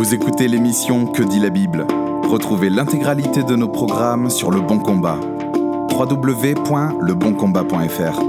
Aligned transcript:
Vous 0.00 0.14
écoutez 0.14 0.48
l'émission 0.48 1.04
Que 1.04 1.22
dit 1.22 1.40
la 1.40 1.50
Bible 1.50 1.86
Retrouvez 2.22 2.70
l'intégralité 2.70 3.42
de 3.42 3.54
nos 3.54 3.68
programmes 3.68 4.30
sur 4.30 4.50
Le 4.50 4.62
Bon 4.62 4.78
Combat. 4.78 5.20
www.leboncombat.fr 5.92 8.20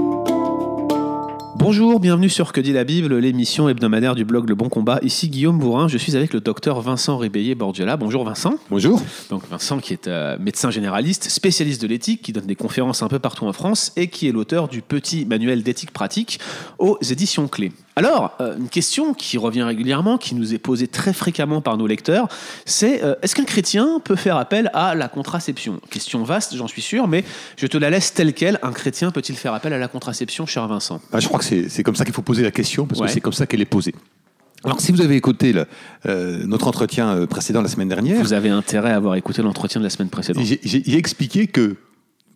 Bonjour, 1.56 1.98
bienvenue 1.98 2.28
sur 2.28 2.52
Que 2.52 2.60
dit 2.60 2.74
la 2.74 2.84
Bible, 2.84 3.16
l'émission 3.16 3.70
hebdomadaire 3.70 4.14
du 4.14 4.26
blog 4.26 4.50
Le 4.50 4.54
Bon 4.54 4.68
Combat. 4.68 4.98
Ici 5.00 5.30
Guillaume 5.30 5.58
Bourrin, 5.58 5.88
je 5.88 5.96
suis 5.96 6.14
avec 6.14 6.34
le 6.34 6.40
docteur 6.40 6.82
Vincent 6.82 7.16
Rébéillé 7.16 7.54
Bordiela. 7.54 7.96
Bonjour 7.96 8.24
Vincent. 8.24 8.56
Bonjour. 8.68 9.00
Donc 9.30 9.48
Vincent 9.48 9.78
qui 9.78 9.94
est 9.94 10.08
euh, 10.08 10.36
médecin 10.38 10.70
généraliste, 10.70 11.30
spécialiste 11.30 11.80
de 11.80 11.86
l'éthique, 11.86 12.20
qui 12.20 12.34
donne 12.34 12.44
des 12.44 12.54
conférences 12.54 13.02
un 13.02 13.08
peu 13.08 13.18
partout 13.18 13.46
en 13.46 13.54
France 13.54 13.92
et 13.96 14.08
qui 14.08 14.28
est 14.28 14.32
l'auteur 14.32 14.68
du 14.68 14.82
petit 14.82 15.24
manuel 15.24 15.62
d'éthique 15.62 15.92
pratique 15.92 16.38
aux 16.78 16.98
éditions 17.00 17.48
Clés. 17.48 17.72
Alors, 17.94 18.34
euh, 18.40 18.56
une 18.56 18.70
question 18.70 19.12
qui 19.12 19.36
revient 19.36 19.62
régulièrement, 19.62 20.16
qui 20.16 20.34
nous 20.34 20.54
est 20.54 20.58
posée 20.58 20.86
très 20.88 21.12
fréquemment 21.12 21.60
par 21.60 21.76
nos 21.76 21.86
lecteurs, 21.86 22.28
c'est 22.64 23.04
euh, 23.04 23.14
est-ce 23.20 23.34
qu'un 23.34 23.44
chrétien 23.44 24.00
peut 24.02 24.16
faire 24.16 24.38
appel 24.38 24.70
à 24.72 24.94
la 24.94 25.08
contraception? 25.08 25.78
Question 25.90 26.22
vaste, 26.22 26.56
j'en 26.56 26.68
suis 26.68 26.80
sûr, 26.80 27.06
mais 27.06 27.22
je 27.58 27.66
te 27.66 27.76
la 27.76 27.90
laisse 27.90 28.14
telle 28.14 28.32
qu'elle. 28.32 28.58
Un 28.62 28.72
chrétien 28.72 29.10
peut-il 29.10 29.36
faire 29.36 29.52
appel 29.52 29.74
à 29.74 29.78
la 29.78 29.88
contraception, 29.88 30.46
cher 30.46 30.66
Vincent? 30.68 31.02
Bah, 31.12 31.20
je 31.20 31.28
crois 31.28 31.38
que 31.40 31.68
c'est 31.68 31.82
comme 31.82 31.96
ça 31.96 32.04
qu'il 32.06 32.14
faut 32.14 32.22
poser 32.22 32.42
la 32.42 32.50
question, 32.50 32.86
parce 32.86 33.00
Ouais. 33.00 33.08
que 33.08 33.12
c'est 33.12 33.20
comme 33.20 33.34
ça 33.34 33.46
qu'elle 33.46 33.60
est 33.60 33.66
posée. 33.66 33.94
Alors, 34.64 34.80
si 34.80 34.90
vous 34.92 35.00
avez 35.02 35.16
écouté 35.16 35.52
le- 35.52 35.66
euh, 36.06 36.44
notre 36.46 36.68
entretien 36.68 37.26
précédent 37.26 37.60
la 37.60 37.68
semaine 37.68 37.88
dernière, 37.88 38.22
Vous 38.22 38.32
avez 38.32 38.48
intérêt 38.48 38.92
à 38.92 38.96
avoir 38.96 39.16
écouté 39.16 39.42
l'entretien 39.42 39.80
de 39.80 39.84
la 39.84 39.90
semaine 39.90 40.08
précédente. 40.08 40.44
j'ai 40.46 40.96
expliqué 40.96 41.46
que 41.46 41.76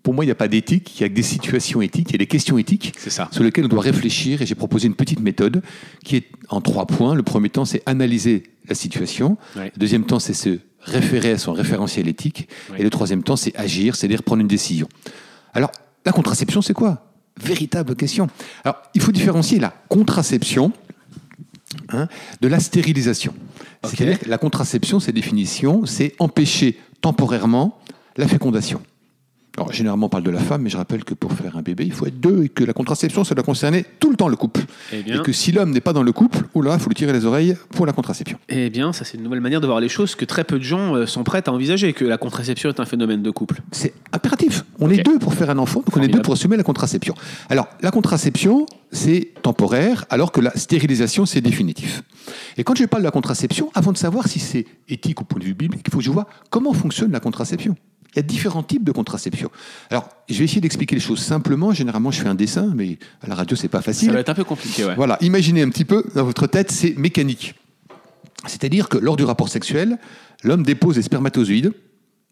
pour 0.07 0.15
moi, 0.15 0.23
il 0.23 0.29
n'y 0.29 0.33
a 0.33 0.37
pas 0.37 0.47
d'éthique, 0.47 1.01
il 1.01 1.03
y 1.03 1.05
a 1.05 1.09
que 1.09 1.15
des 1.15 1.23
situations 1.25 1.83
éthiques, 1.83 2.11
il 2.11 2.13
y 2.13 2.15
a 2.15 2.19
des 2.19 2.29
questions 2.29 2.57
éthiques 2.59 2.93
ça. 2.97 3.29
sur 3.33 3.43
lesquelles 3.43 3.65
on 3.65 3.69
doit 3.69 3.83
réfléchir. 3.83 4.41
Et 4.41 4.47
j'ai 4.47 4.55
proposé 4.55 4.87
une 4.87 4.95
petite 4.95 5.19
méthode 5.19 5.63
qui 6.05 6.15
est 6.15 6.27
en 6.49 6.61
trois 6.61 6.87
points. 6.87 7.17
Le 7.17 7.25
premier 7.25 7.49
temps, 7.49 7.65
c'est 7.65 7.83
analyser 7.87 8.45
la 8.69 8.77
situation. 8.77 9.37
Ouais. 9.57 9.73
Le 9.75 9.81
deuxième 9.81 10.05
temps, 10.05 10.21
c'est 10.21 10.33
se 10.33 10.61
référer 10.81 11.33
à 11.33 11.39
son 11.39 11.53
référentiel 11.53 12.07
éthique. 12.07 12.49
Ouais. 12.71 12.83
Et 12.83 12.83
le 12.85 12.91
troisième 12.91 13.25
temps, 13.25 13.35
c'est 13.35 13.53
agir, 13.57 13.97
c'est-à-dire 13.97 14.23
prendre 14.23 14.43
une 14.43 14.47
décision. 14.47 14.87
Alors, 15.55 15.73
la 16.05 16.13
contraception, 16.13 16.63
c'est 16.63 16.73
quoi? 16.73 17.13
Véritable 17.43 17.97
question. 17.97 18.29
Alors, 18.63 18.81
il 18.95 19.03
faut 19.03 19.11
différencier 19.11 19.59
la 19.59 19.75
contraception 19.89 20.71
hein, 21.89 22.07
de 22.41 22.47
la 22.47 22.61
stérilisation. 22.61 23.35
C'est-à-dire 23.83 24.21
que 24.21 24.29
la 24.29 24.39
contraception, 24.39 25.01
c'est 25.01 25.11
définition, 25.11 25.85
c'est 25.85 26.15
empêcher 26.21 26.79
temporairement 27.01 27.81
la 28.17 28.29
fécondation. 28.29 28.81
Alors, 29.57 29.73
généralement, 29.73 30.07
on 30.07 30.09
parle 30.11 30.23
de 30.25 30.31
la 30.31 30.41
femme, 30.41 30.63
mais 30.63 30.71
je 30.71 30.77
rappelle 30.77 31.03
que 31.05 31.15
pour 31.15 31.33
faire 31.33 31.57
un 31.57 31.63
bébé, 31.63 31.85
il 31.87 31.93
faut 31.93 32.07
être 32.07 32.21
deux 32.21 32.45
et 32.45 32.49
que 32.49 32.63
la 32.63 32.73
contraception, 32.75 33.25
ça 33.25 33.35
doit 33.35 33.45
concerner 33.45 33.85
tout 34.01 34.11
le 34.11 34.17
temps 34.17 34.29
le 34.29 34.37
couple. 34.37 34.63
Eh 34.93 35.03
bien, 35.03 35.21
Et 35.21 35.23
que 35.23 35.33
si 35.33 35.51
l'homme 35.53 35.71
n'est 35.71 35.81
pas 35.81 35.93
dans 35.95 36.03
le 36.03 36.13
couple, 36.13 36.45
oula, 36.55 36.75
il 36.75 36.81
faut 36.81 36.89
lui 36.91 36.95
tirer 36.95 37.13
les 37.13 37.25
oreilles 37.25 37.57
pour 37.71 37.87
la 37.87 37.93
contraception. 37.93 38.39
eh 38.49 38.69
bien, 38.71 38.93
ça 38.93 39.05
c'est 39.05 39.17
une 39.17 39.23
nouvelle 39.23 39.41
manière 39.41 39.61
de 39.61 39.67
voir 39.67 39.81
les 39.81 39.89
choses 39.89 40.15
que 40.15 40.25
très 40.25 40.45
peu 40.45 40.59
de 40.59 40.65
gens 40.65 40.95
euh, 40.95 41.07
sont 41.07 41.25
prêts 41.25 41.43
à 41.47 41.53
envisager, 41.53 41.93
que 41.95 42.05
la 42.05 42.19
contraception 42.19 42.69
est 42.69 42.81
un 42.81 42.85
phénomène 42.85 43.23
de 43.23 43.31
couple. 43.31 43.61
C'est 43.73 43.95
impératif. 44.13 44.65
On 44.79 44.91
est 44.91 45.03
deux 45.03 45.19
pour 45.19 45.33
faire 45.35 45.49
un 45.51 45.59
enfant, 45.59 45.81
donc 45.81 45.97
on 45.97 46.03
est 46.03 46.09
deux 46.09 46.23
pour 46.23 46.35
assumer 46.35 46.57
la 46.57 46.63
contraception. 46.63 47.15
Alors, 47.49 47.69
la 47.81 47.91
contraception, 47.91 48.67
c'est 48.93 49.33
temporaire, 49.43 50.05
alors 50.11 50.33
que 50.33 50.41
la 50.41 50.55
stérilisation, 50.57 51.25
c'est 51.25 51.41
définitif. 51.41 52.03
Et 52.57 52.65
quand 52.65 52.77
je 52.77 52.85
parle 52.85 53.03
de 53.03 53.07
la 53.07 53.11
contraception, 53.11 53.71
avant 53.75 53.93
de 53.93 53.97
savoir 53.99 54.29
si 54.29 54.39
c'est 54.39 54.67
éthique 54.89 55.21
au 55.21 55.25
point 55.25 55.39
de 55.41 55.45
vue 55.45 55.55
biblique, 55.55 55.83
il 55.87 55.91
faut 55.91 55.99
que 55.99 56.05
je 56.05 56.11
vois 56.11 56.27
comment 56.51 56.73
fonctionne 56.73 57.13
la 57.13 57.21
contraception. 57.21 57.75
Il 58.17 58.21
y 58.21 58.21
a 58.21 58.23
différents 58.23 58.63
types 58.63 58.83
de 58.83 58.93
contraception. 58.93 59.51
Alors, 59.91 60.09
je 60.31 60.39
vais 60.39 60.45
essayer 60.45 60.63
d'expliquer 60.63 60.95
les 60.95 61.03
choses 61.03 61.21
simplement. 61.21 61.73
Généralement, 61.73 62.11
je 62.11 62.23
fais 62.23 62.29
un 62.29 62.35
dessin, 62.35 62.73
mais 62.75 62.99
à 63.21 63.27
la 63.29 63.35
radio, 63.35 63.55
c'est 63.59 63.69
pas 63.69 63.79
Ça 63.79 63.83
facile. 63.83 64.11
va 64.11 64.21
être 64.21 64.31
un 64.31 64.35
peu 64.35 64.45
compliqué, 64.45 64.87
ouais. 64.87 64.95
Voilà, 64.95 65.19
imaginez 65.21 65.61
un 65.61 65.69
petit 65.69 65.85
peu 65.85 66.03
dans 66.15 66.25
votre 66.25 66.47
tête, 66.47 66.73
c'est 66.73 66.97
mécanique. 66.97 67.55
C'est-à-dire 68.47 68.89
que 68.89 68.97
lors 68.97 69.17
du 69.17 69.25
rapport 69.25 69.51
sexuel, 69.51 69.99
l'homme 70.45 70.63
dépose 70.63 70.95
des 70.95 71.03
spermatozoïdes 71.03 71.73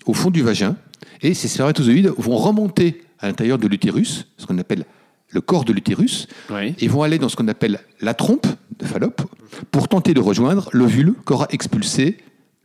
au 0.07 0.15
fond 0.15 0.31
du 0.31 0.43
vagin, 0.43 0.77
et 1.21 1.35
ces 1.35 1.49
spermatozoïdes 1.49 2.13
vont 2.17 2.37
remonter 2.37 3.03
à 3.19 3.27
l'intérieur 3.27 3.59
de 3.59 3.69
l'utérus, 3.69 4.27
ce 4.39 4.47
qu'on 4.47 4.57
appelle 4.59 4.87
le 5.31 5.41
corps 5.43 5.65
de 5.67 5.73
l'utérus, 5.75 6.29
et 6.79 6.89
vont 6.89 7.03
aller 7.03 7.19
dans 7.19 7.29
ce 7.29 7.37
qu'on 7.37 7.49
appelle 7.49 7.81
la 8.01 8.15
trompe 8.15 8.47
de 8.79 8.87
Fallope, 8.87 9.21
pour 9.71 9.89
tenter 9.89 10.15
de 10.15 10.21
rejoindre 10.21 10.71
l'ovule 10.73 11.13
qu'aura 11.27 11.47
expulsé 11.51 12.17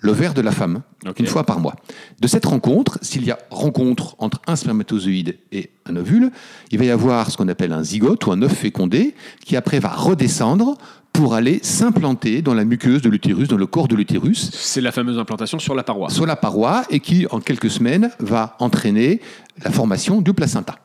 l'ovaire 0.01 0.33
de 0.33 0.41
la 0.41 0.51
femme, 0.51 0.81
une 1.17 1.25
fois 1.25 1.43
par 1.45 1.59
mois. 1.59 1.75
De 2.21 2.27
cette 2.27 2.45
rencontre, 2.45 2.99
s'il 3.01 3.25
y 3.25 3.31
a 3.31 3.37
rencontre 3.49 4.15
entre 4.19 4.41
un 4.47 4.55
spermatozoïde 4.55 5.37
et 5.51 5.71
un 5.85 5.95
ovule, 5.95 6.31
il 6.71 6.77
va 6.77 6.85
y 6.85 6.89
avoir 6.89 7.29
ce 7.31 7.37
qu'on 7.37 7.47
appelle 7.47 7.73
un 7.73 7.83
zygote 7.83 8.25
ou 8.25 8.31
un 8.31 8.41
œuf 8.41 8.53
fécondé, 8.53 9.13
qui 9.43 9.55
après 9.55 9.79
va 9.79 9.89
redescendre 9.89 10.77
pour 11.11 11.33
aller 11.33 11.59
s'implanter 11.63 12.41
dans 12.41 12.53
la 12.53 12.63
muqueuse 12.63 13.01
de 13.01 13.09
l'utérus, 13.09 13.47
dans 13.49 13.57
le 13.57 13.65
corps 13.65 13.87
de 13.87 13.95
l'utérus, 13.95 14.51
C'est 14.53 14.79
la 14.79 14.91
fameuse 14.91 15.17
implantation 15.19 15.59
sur 15.59 15.75
la 15.75 15.83
paroi. 15.83 16.09
sur 16.09 16.25
la 16.25 16.35
paroi, 16.35 16.83
et 16.89 16.99
qui, 17.01 17.25
en 17.31 17.39
quelques 17.41 17.69
semaines, 17.69 18.11
va 18.19 18.55
entraîner 18.59 19.19
la 19.63 19.71
formation 19.71 20.21
du 20.21 20.33
placenta. 20.33 20.75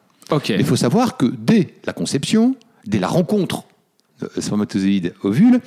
Il 0.48 0.64
faut 0.64 0.76
savoir 0.76 1.16
que 1.16 1.26
dès 1.26 1.74
la 1.84 1.92
conception, 1.92 2.56
dès 2.86 2.98
la 2.98 3.06
rencontre 3.06 3.64
de 4.20 4.30
spermatozoïde-ovule, 4.40 5.60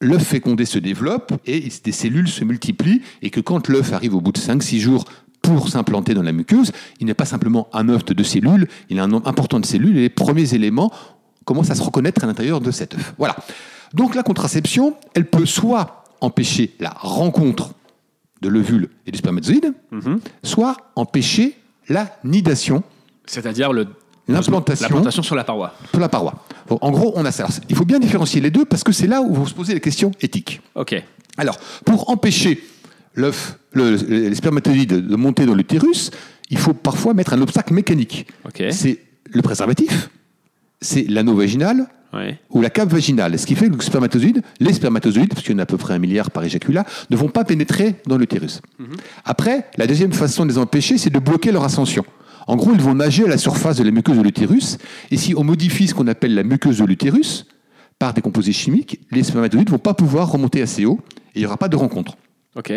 l'œuf 0.00 0.22
fécondé 0.24 0.64
se 0.64 0.78
développe 0.78 1.32
et 1.46 1.68
des 1.84 1.92
cellules 1.92 2.28
se 2.28 2.44
multiplient 2.44 3.02
et 3.22 3.30
que 3.30 3.40
quand 3.40 3.68
l'œuf 3.68 3.92
arrive 3.92 4.14
au 4.14 4.20
bout 4.20 4.32
de 4.32 4.38
5-6 4.38 4.78
jours 4.78 5.04
pour 5.42 5.68
s'implanter 5.68 6.14
dans 6.14 6.22
la 6.22 6.32
muqueuse, 6.32 6.72
il 7.00 7.06
n'est 7.06 7.14
pas 7.14 7.24
simplement 7.24 7.68
un 7.72 7.88
œuf 7.88 8.04
de 8.04 8.12
deux 8.14 8.24
cellules, 8.24 8.68
il 8.90 8.98
a 9.00 9.04
un 9.04 9.08
nombre 9.08 9.26
important 9.28 9.60
de 9.60 9.66
cellules 9.66 9.96
et 9.96 10.02
les 10.02 10.08
premiers 10.08 10.54
éléments 10.54 10.92
commencent 11.44 11.70
à 11.70 11.74
se 11.74 11.82
reconnaître 11.82 12.22
à 12.24 12.26
l'intérieur 12.26 12.60
de 12.60 12.70
cet 12.70 12.94
œuf. 12.94 13.14
Voilà. 13.18 13.36
Donc 13.94 14.14
la 14.14 14.22
contraception, 14.22 14.96
elle 15.14 15.24
peut 15.26 15.46
soit 15.46 16.04
empêcher 16.20 16.74
la 16.80 16.90
rencontre 16.90 17.72
de 18.42 18.48
l'ovule 18.48 18.90
et 19.06 19.10
du 19.10 19.18
spermatozoïde, 19.18 19.72
Mhm. 19.90 20.20
soit 20.42 20.76
empêcher 20.96 21.56
la 21.88 22.18
nidation 22.24 22.82
C'est-à-dire 23.24 23.72
L'implantation. 24.28 25.22
sur 25.22 25.34
la 25.34 25.44
paroi. 25.44 25.72
pour 25.90 26.00
la 26.00 26.08
paroi. 26.10 26.34
Bon, 26.68 26.78
en 26.80 26.90
gros, 26.90 27.12
on 27.16 27.24
a 27.24 27.32
ça. 27.32 27.44
Alors, 27.44 27.56
il 27.68 27.76
faut 27.76 27.84
bien 27.84 27.98
différencier 27.98 28.40
les 28.40 28.50
deux 28.50 28.64
parce 28.64 28.84
que 28.84 28.92
c'est 28.92 29.06
là 29.06 29.22
où 29.22 29.32
vont 29.34 29.46
se 29.46 29.54
poser 29.54 29.74
les 29.74 29.80
questions 29.80 30.10
éthiques. 30.20 30.60
Ok. 30.74 31.02
Alors, 31.36 31.58
pour 31.84 32.10
empêcher 32.10 32.62
l'œuf, 33.14 33.58
le- 33.72 33.94
les 33.96 34.34
spermatozoïdes 34.34 35.06
de 35.08 35.16
monter 35.16 35.46
dans 35.46 35.54
l'utérus, 35.54 36.10
il 36.50 36.58
faut 36.58 36.74
parfois 36.74 37.14
mettre 37.14 37.32
un 37.32 37.40
obstacle 37.42 37.72
mécanique. 37.74 38.26
Ok. 38.46 38.62
C'est 38.70 38.98
le 39.30 39.42
préservatif, 39.42 40.10
c'est 40.80 41.02
l'anneau 41.08 41.34
vaginal 41.34 41.88
Ouais. 42.14 42.38
ou 42.50 42.62
la 42.62 42.70
cave 42.70 42.88
vaginale. 42.88 43.38
Ce 43.38 43.44
qui 43.44 43.54
fait 43.54 43.68
que 43.68 43.74
le 43.74 43.80
spermatozoïde, 43.82 44.40
les 44.60 44.72
spermatozoïdes, 44.72 45.28
parce 45.28 45.42
qu'il 45.42 45.52
y 45.52 45.56
en 45.56 45.58
a 45.58 45.62
à 45.64 45.66
peu 45.66 45.76
près 45.76 45.92
un 45.92 45.98
milliard 45.98 46.30
par 46.30 46.42
éjaculat, 46.42 46.86
ne 47.10 47.16
vont 47.16 47.28
pas 47.28 47.44
pénétrer 47.44 47.96
dans 48.06 48.16
l'utérus. 48.16 48.62
Après, 49.26 49.66
la 49.76 49.86
deuxième 49.86 50.14
façon 50.14 50.46
de 50.46 50.50
les 50.52 50.56
empêcher, 50.58 50.96
c'est 50.96 51.10
de 51.10 51.18
bloquer 51.18 51.52
leur 51.52 51.64
ascension. 51.64 52.04
En 52.48 52.56
gros, 52.56 52.72
ils 52.72 52.80
vont 52.80 52.94
nager 52.94 53.24
à 53.26 53.28
la 53.28 53.36
surface 53.36 53.76
de 53.76 53.84
la 53.84 53.90
muqueuse 53.90 54.16
de 54.16 54.22
l'utérus, 54.22 54.78
et 55.10 55.18
si 55.18 55.34
on 55.36 55.44
modifie 55.44 55.86
ce 55.86 55.94
qu'on 55.94 56.06
appelle 56.06 56.34
la 56.34 56.42
muqueuse 56.42 56.78
de 56.78 56.84
l'utérus, 56.84 57.46
par 57.98 58.14
des 58.14 58.22
composés 58.22 58.52
chimiques, 58.52 59.00
les 59.10 59.22
spermatozoïdes 59.22 59.68
ne 59.68 59.72
vont 59.72 59.78
pas 59.78 59.92
pouvoir 59.92 60.32
remonter 60.32 60.62
assez 60.62 60.86
haut, 60.86 60.98
et 61.34 61.40
il 61.40 61.40
n'y 61.40 61.46
aura 61.46 61.58
pas 61.58 61.68
de 61.68 61.76
rencontre. 61.76 62.16
Ok. 62.56 62.72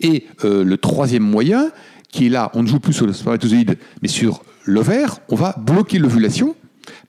Et 0.00 0.26
euh, 0.44 0.64
le 0.64 0.78
troisième 0.78 1.22
moyen, 1.22 1.70
qui 2.10 2.26
est 2.26 2.28
là, 2.30 2.50
on 2.54 2.62
ne 2.62 2.66
joue 2.66 2.80
plus 2.80 2.94
sur 2.94 3.06
le 3.06 3.12
spermatozoïde, 3.12 3.76
mais 4.00 4.08
sur 4.08 4.42
l'ovaire, 4.64 5.18
on 5.28 5.36
va 5.36 5.54
bloquer 5.58 5.98
l'ovulation 5.98 6.56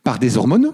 par 0.03 0.19
des 0.19 0.37
hormones 0.37 0.73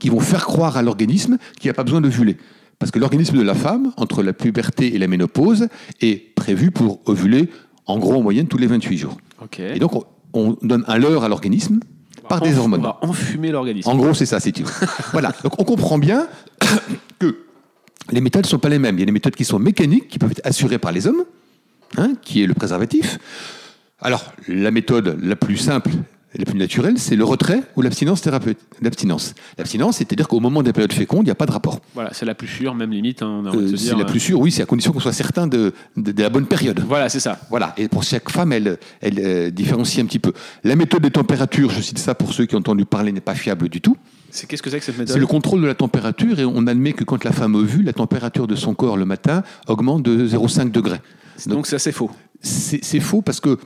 qui 0.00 0.08
vont 0.08 0.20
faire 0.20 0.46
croire 0.46 0.78
à 0.78 0.82
l'organisme 0.82 1.36
qu'il 1.58 1.68
n'y 1.68 1.70
a 1.70 1.74
pas 1.74 1.84
besoin 1.84 2.00
d'ovuler. 2.00 2.38
Parce 2.78 2.90
que 2.90 2.98
l'organisme 2.98 3.36
de 3.36 3.42
la 3.42 3.54
femme, 3.54 3.92
entre 3.98 4.22
la 4.22 4.32
puberté 4.32 4.94
et 4.94 4.98
la 4.98 5.08
ménopause, 5.08 5.68
est 6.00 6.34
prévu 6.34 6.70
pour 6.70 7.00
ovuler 7.04 7.50
en 7.86 7.98
gros 7.98 8.14
en 8.14 8.22
moyenne 8.22 8.46
tous 8.46 8.58
les 8.58 8.66
28 8.66 8.96
jours. 8.96 9.18
Et 9.58 9.78
donc, 9.78 9.92
on, 10.32 10.56
on 10.62 10.66
donne 10.66 10.84
un 10.86 10.98
leurre 10.98 11.24
à 11.24 11.28
l'organisme 11.28 11.80
par 12.28 12.40
des 12.40 12.56
hormones. 12.58 12.80
On 12.80 12.84
va 12.84 12.98
enfumer 13.02 13.50
l'organisme. 13.50 13.88
En 13.88 13.96
gros, 13.96 14.14
c'est 14.14 14.26
ça, 14.26 14.40
c'est 14.40 14.52
tout. 14.52 14.68
voilà. 15.12 15.32
Donc, 15.42 15.58
on 15.58 15.64
comprend 15.64 15.98
bien 15.98 16.28
que 17.18 17.38
les 18.10 18.20
méthodes 18.20 18.44
ne 18.44 18.48
sont 18.48 18.58
pas 18.58 18.68
les 18.68 18.78
mêmes. 18.78 18.96
Il 18.96 19.00
y 19.00 19.02
a 19.02 19.06
des 19.06 19.12
méthodes 19.12 19.34
qui 19.34 19.44
sont 19.44 19.58
mécaniques, 19.58 20.08
qui 20.08 20.18
peuvent 20.18 20.30
être 20.30 20.46
assurées 20.46 20.78
par 20.78 20.92
les 20.92 21.06
hommes, 21.06 21.24
hein, 21.96 22.12
qui 22.22 22.42
est 22.42 22.46
le 22.46 22.54
préservatif. 22.54 23.18
Alors, 24.00 24.32
la 24.46 24.70
méthode 24.70 25.18
la 25.22 25.36
plus 25.36 25.56
simple 25.56 25.90
la 26.36 26.44
plus 26.44 26.58
naturelle, 26.58 26.98
c'est 26.98 27.16
le 27.16 27.24
retrait 27.24 27.62
ou 27.76 27.82
l'abstinence 27.82 28.20
thérapeutique. 28.20 28.58
L'abstinence. 28.82 29.34
L'abstinence, 29.56 29.96
c'est-à-dire 29.96 30.28
qu'au 30.28 30.40
moment 30.40 30.62
des 30.62 30.72
périodes 30.72 30.92
fécondes, 30.92 31.22
il 31.22 31.24
n'y 31.26 31.30
a 31.30 31.34
pas 31.34 31.46
de 31.46 31.52
rapport. 31.52 31.80
Voilà, 31.94 32.10
c'est 32.12 32.26
la 32.26 32.34
plus 32.34 32.46
sûre, 32.48 32.74
même 32.74 32.90
limite. 32.90 33.22
hein, 33.22 33.44
Euh, 33.54 33.76
c'est 33.76 33.94
la 33.94 34.00
euh, 34.00 34.04
plus 34.04 34.20
sûre, 34.20 34.38
oui, 34.40 34.50
c'est 34.52 34.62
à 34.62 34.66
condition 34.66 34.92
qu'on 34.92 35.00
soit 35.00 35.12
certain 35.14 35.46
de, 35.46 35.72
de- 35.96 36.12
de 36.12 36.22
la 36.22 36.28
bonne 36.28 36.46
période. 36.46 36.80
Voilà, 36.86 37.08
c'est 37.08 37.20
ça. 37.20 37.38
Voilà, 37.48 37.72
et 37.78 37.88
pour 37.88 38.02
chaque 38.02 38.28
femme, 38.30 38.52
elle, 38.52 38.78
elle 39.00 39.18
euh, 39.18 39.50
différencie 39.50 40.02
un 40.04 40.06
petit 40.06 40.18
peu. 40.18 40.32
La 40.64 40.76
méthode 40.76 41.02
des 41.02 41.10
températures, 41.10 41.70
je 41.70 41.80
cite 41.80 41.98
ça 41.98 42.14
pour 42.14 42.32
ceux 42.34 42.44
qui 42.46 42.54
ont 42.54 42.58
entendu 42.58 42.84
parler, 42.84 43.10
n'est 43.10 43.20
pas 43.22 43.34
fiable 43.34 43.68
du 43.70 43.80
tout. 43.80 43.96
C'est 44.30 44.46
qu'est-ce 44.46 44.62
que 44.62 44.68
c'est 44.68 44.78
que 44.78 44.84
cette 44.84 44.98
méthode? 44.98 45.14
C'est 45.14 45.18
le 45.20 45.26
contrôle 45.26 45.62
de 45.62 45.66
la 45.66 45.74
température 45.74 46.38
et 46.38 46.44
on 46.44 46.66
admet 46.66 46.92
que 46.92 47.04
quand 47.04 47.24
la 47.24 47.32
femme 47.32 47.54
ovule, 47.54 47.86
la 47.86 47.94
température 47.94 48.46
de 48.46 48.54
son 48.54 48.74
corps 48.74 48.98
le 48.98 49.06
matin 49.06 49.42
augmente 49.66 50.02
de 50.02 50.28
0,5 50.28 50.70
degrés. 50.70 51.00
Donc 51.46 51.66
ça 51.66 51.78
c'est 51.78 51.92
faux. 51.92 52.10
C'est 52.42 52.84
c'est 52.84 53.00
faux 53.00 53.22
parce 53.22 53.40
que 53.40 53.58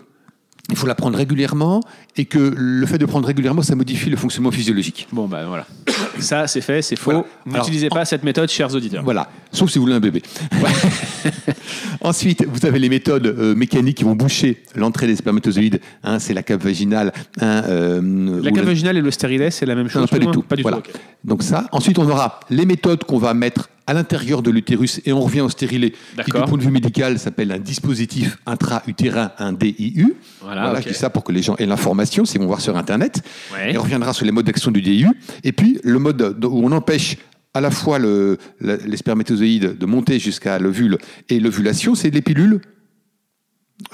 il 0.70 0.76
faut 0.76 0.86
la 0.86 0.94
prendre 0.94 1.16
régulièrement 1.18 1.80
et 2.16 2.24
que 2.24 2.54
le 2.56 2.86
fait 2.86 2.98
de 2.98 3.06
prendre 3.06 3.26
régulièrement, 3.26 3.62
ça 3.62 3.74
modifie 3.74 4.10
le 4.10 4.16
fonctionnement 4.16 4.50
physiologique. 4.52 5.08
Bon 5.12 5.26
bah 5.26 5.44
voilà. 5.46 5.66
Ça, 6.18 6.46
c'est 6.46 6.60
fait, 6.60 6.82
c'est 6.82 6.94
faux. 6.96 7.24
Voilà. 7.44 7.60
N'utilisez 7.60 7.88
pas 7.88 8.04
cette 8.04 8.22
méthode, 8.22 8.48
chers 8.48 8.72
auditeurs. 8.74 9.02
Voilà, 9.02 9.28
sauf 9.50 9.70
si 9.70 9.78
vous 9.78 9.84
voulez 9.84 9.96
un 9.96 10.00
bébé. 10.00 10.22
Ensuite, 12.00 12.44
vous 12.46 12.66
avez 12.66 12.78
les 12.78 12.88
méthodes 12.88 13.26
euh, 13.26 13.54
mécaniques 13.54 13.98
qui 13.98 14.04
vont 14.04 14.14
boucher 14.14 14.62
l'entrée 14.74 15.06
des 15.06 15.16
spermatozoïdes. 15.16 15.80
Un, 16.02 16.18
c'est 16.18 16.34
la 16.34 16.42
cave 16.42 16.62
vaginale. 16.62 17.12
Un, 17.40 17.64
euh, 17.64 18.40
La 18.42 18.50
ou 18.50 18.54
cave 18.54 18.66
vaginale 18.66 18.96
et 18.96 19.00
le 19.00 19.10
stérilet, 19.10 19.50
c'est 19.50 19.66
la 19.66 19.74
même 19.74 19.88
chose 19.88 20.02
Non, 20.02 20.06
pas 20.08 20.18
du 20.18 20.26
tout. 20.26 20.42
Pas 20.42 20.56
du 20.56 20.62
Voilà. 20.62 20.78
tout. 20.78 20.90
Donc 21.24 21.42
ça. 21.42 21.66
Ensuite, 21.72 21.98
on 21.98 22.08
aura 22.08 22.40
les 22.50 22.66
méthodes 22.66 23.04
qu'on 23.04 23.18
va 23.18 23.34
mettre 23.34 23.68
à 23.86 23.94
l'intérieur 23.94 24.42
de 24.42 24.50
l'utérus 24.50 25.00
et 25.04 25.12
on 25.12 25.20
revient 25.20 25.40
au 25.40 25.48
stérilet, 25.48 25.92
qui 26.24 26.30
du 26.30 26.38
point 26.46 26.56
de 26.56 26.62
vue 26.62 26.70
médical 26.70 27.18
s'appelle 27.18 27.50
un 27.50 27.58
dispositif 27.58 28.38
intra-utérin, 28.46 29.32
un 29.38 29.52
DIU. 29.52 30.14
Voilà, 30.40 30.72
ok. 30.72 30.82
je 30.84 30.88
dis 30.90 30.94
ça 30.94 31.10
pour 31.10 31.24
que 31.24 31.32
les 31.32 31.42
gens 31.42 31.56
aient 31.56 31.66
l'information, 31.66 32.24
s'ils 32.24 32.40
vont 32.40 32.46
voir 32.46 32.60
sur 32.60 32.76
Internet. 32.76 33.22
Ouais. 33.52 33.72
Et 33.74 33.78
on 33.78 33.82
reviendra 33.82 34.12
sur 34.12 34.24
les 34.24 34.30
modes 34.32 34.46
d'action 34.46 34.70
du 34.70 34.82
DIU. 34.82 35.08
Et 35.42 35.52
puis, 35.52 35.78
le 35.82 35.98
mode 35.98 36.36
où 36.44 36.64
on 36.64 36.70
empêche 36.72 37.16
à 37.54 37.60
la 37.60 37.70
fois 37.70 37.98
le- 37.98 38.38
les 38.60 38.96
spermatozoïdes 38.96 39.76
de 39.78 39.86
monter 39.86 40.18
jusqu'à 40.18 40.58
l'ovule 40.58 40.98
et 41.28 41.38
l'ovulation, 41.40 41.94
c'est 41.94 42.10
les 42.10 42.22
pilules 42.22 42.60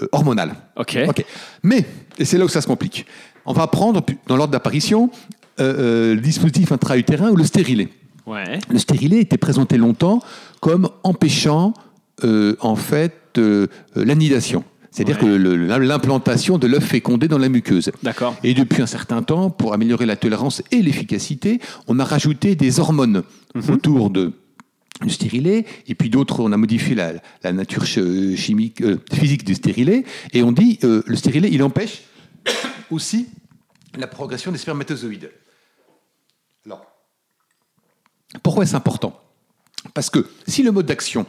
euh, 0.03 0.07
hormonales. 0.13 0.55
Ok. 0.77 0.99
Ok. 1.09 1.25
Mais, 1.63 1.85
et 2.19 2.25
c'est 2.25 2.39
là 2.39 2.45
où 2.45 2.49
ça 2.49 2.61
se 2.61 2.67
complique, 2.67 3.07
on 3.47 3.53
va 3.53 3.67
prendre 3.67 4.05
dans 4.27 4.37
l'ordre 4.37 4.53
d'apparition 4.53 5.11
euh, 5.61 6.13
euh, 6.13 6.15
le 6.15 6.21
dispositif 6.21 6.71
intra-utérin 6.73 7.31
ou 7.31 7.37
le 7.37 7.45
stérilet. 7.45 7.89
Ouais. 8.27 8.59
Le 8.71 8.79
stérilet 8.79 9.21
était 9.21 9.39
présenté 9.39 9.77
longtemps 9.79 10.21
comme 10.61 10.89
empêchant 11.03 11.73
en 12.23 12.77
fait 12.77 13.41
l'anidation, 13.95 14.65
c'est-à-dire 14.91 15.17
Ouais. 15.23 15.29
que 15.39 15.79
l'implantation 15.83 16.59
de 16.59 16.67
l'œuf 16.67 16.85
fécondé 16.85 17.29
dans 17.29 17.39
la 17.39 17.49
muqueuse. 17.49 17.91
D'accord. 18.03 18.37
Et 18.43 18.55
depuis 18.55 18.83
un 18.83 18.87
certain 18.87 19.23
temps, 19.23 19.51
pour 19.51 19.73
améliorer 19.75 20.07
la 20.07 20.17
tolérance 20.17 20.63
et 20.71 20.83
l'efficacité, 20.83 21.61
on 21.87 21.99
a 21.99 22.05
rajouté 22.05 22.55
des 22.55 22.81
hormones 22.81 23.23
Mhm. 23.55 23.71
autour 23.71 24.11
de 24.11 24.33
du 25.03 25.11
stérilet, 25.11 25.65
et 25.87 25.95
puis 25.95 26.11
d'autres, 26.11 26.41
on 26.41 26.51
a 26.51 26.57
modifié 26.57 26.97
la, 26.97 27.13
la 27.45 27.53
nature 27.53 27.87
ch- 27.87 28.35
chimique, 28.37 28.81
euh, 28.81 28.99
physique 29.13 29.45
du 29.45 29.55
stérilet, 29.55 30.05
et 30.33 30.43
on 30.43 30.51
dit 30.51 30.81
euh, 30.83 31.05
le 31.07 31.15
stérilet, 31.15 31.49
il 31.53 31.63
empêche 31.63 32.03
aussi 32.91 33.29
la 33.97 34.09
progression 34.09 34.51
des 34.51 34.59
spermatozoïdes. 34.59 35.31
Alors, 36.67 36.85
pourquoi 38.43 38.65
est-ce 38.65 38.75
important? 38.75 39.19
Parce 39.95 40.11
que 40.11 40.27
si 40.49 40.65
le 40.65 40.73
mode 40.73 40.87
d'action, 40.87 41.27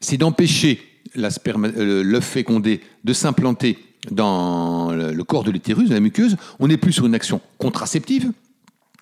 c'est 0.00 0.16
d'empêcher 0.16 0.80
la 1.14 1.28
euh, 1.28 2.02
l'œuf 2.02 2.24
fécondé 2.24 2.80
de 3.04 3.12
s'implanter 3.12 3.78
dans 4.10 4.92
le, 4.92 5.22
corps 5.24 5.44
de 5.44 5.50
l'utérus, 5.50 5.88
de 5.88 5.94
la 5.94 6.00
muqueuse, 6.00 6.36
on 6.58 6.68
n'est 6.68 6.76
plus 6.78 6.92
sur 6.92 7.06
une 7.06 7.14
action 7.14 7.40
contraceptive, 7.58 8.32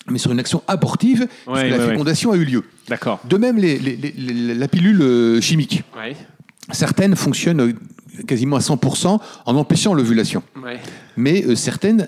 mais 0.09 0.17
sur 0.17 0.31
une 0.31 0.39
action 0.39 0.61
abortive, 0.67 1.27
puisque 1.27 1.47
Ouais, 1.47 1.69
la 1.69 1.77
ouais. 1.77 1.91
fécondation 1.91 2.31
a 2.31 2.35
eu 2.37 2.43
lieu. 2.45 2.63
D'accord. 2.89 3.19
De 3.29 3.37
même, 3.37 3.57
les- 3.57 3.79
les- 3.79 3.95
les- 3.95 4.11
les- 4.11 4.53
la 4.55 4.67
pilule 4.67 5.01
euh, 5.01 5.41
chimique, 5.41 5.83
certaines 6.71 7.15
fonctionnent 7.15 7.61
euh, 7.61 7.73
quasiment 8.27 8.57
à 8.57 8.59
100% 8.61 9.19
en 9.45 9.55
empêchant 9.55 9.93
l'ovulation 9.93 10.43
mais 11.15 11.45
euh, 11.45 11.55
certaines 11.55 12.07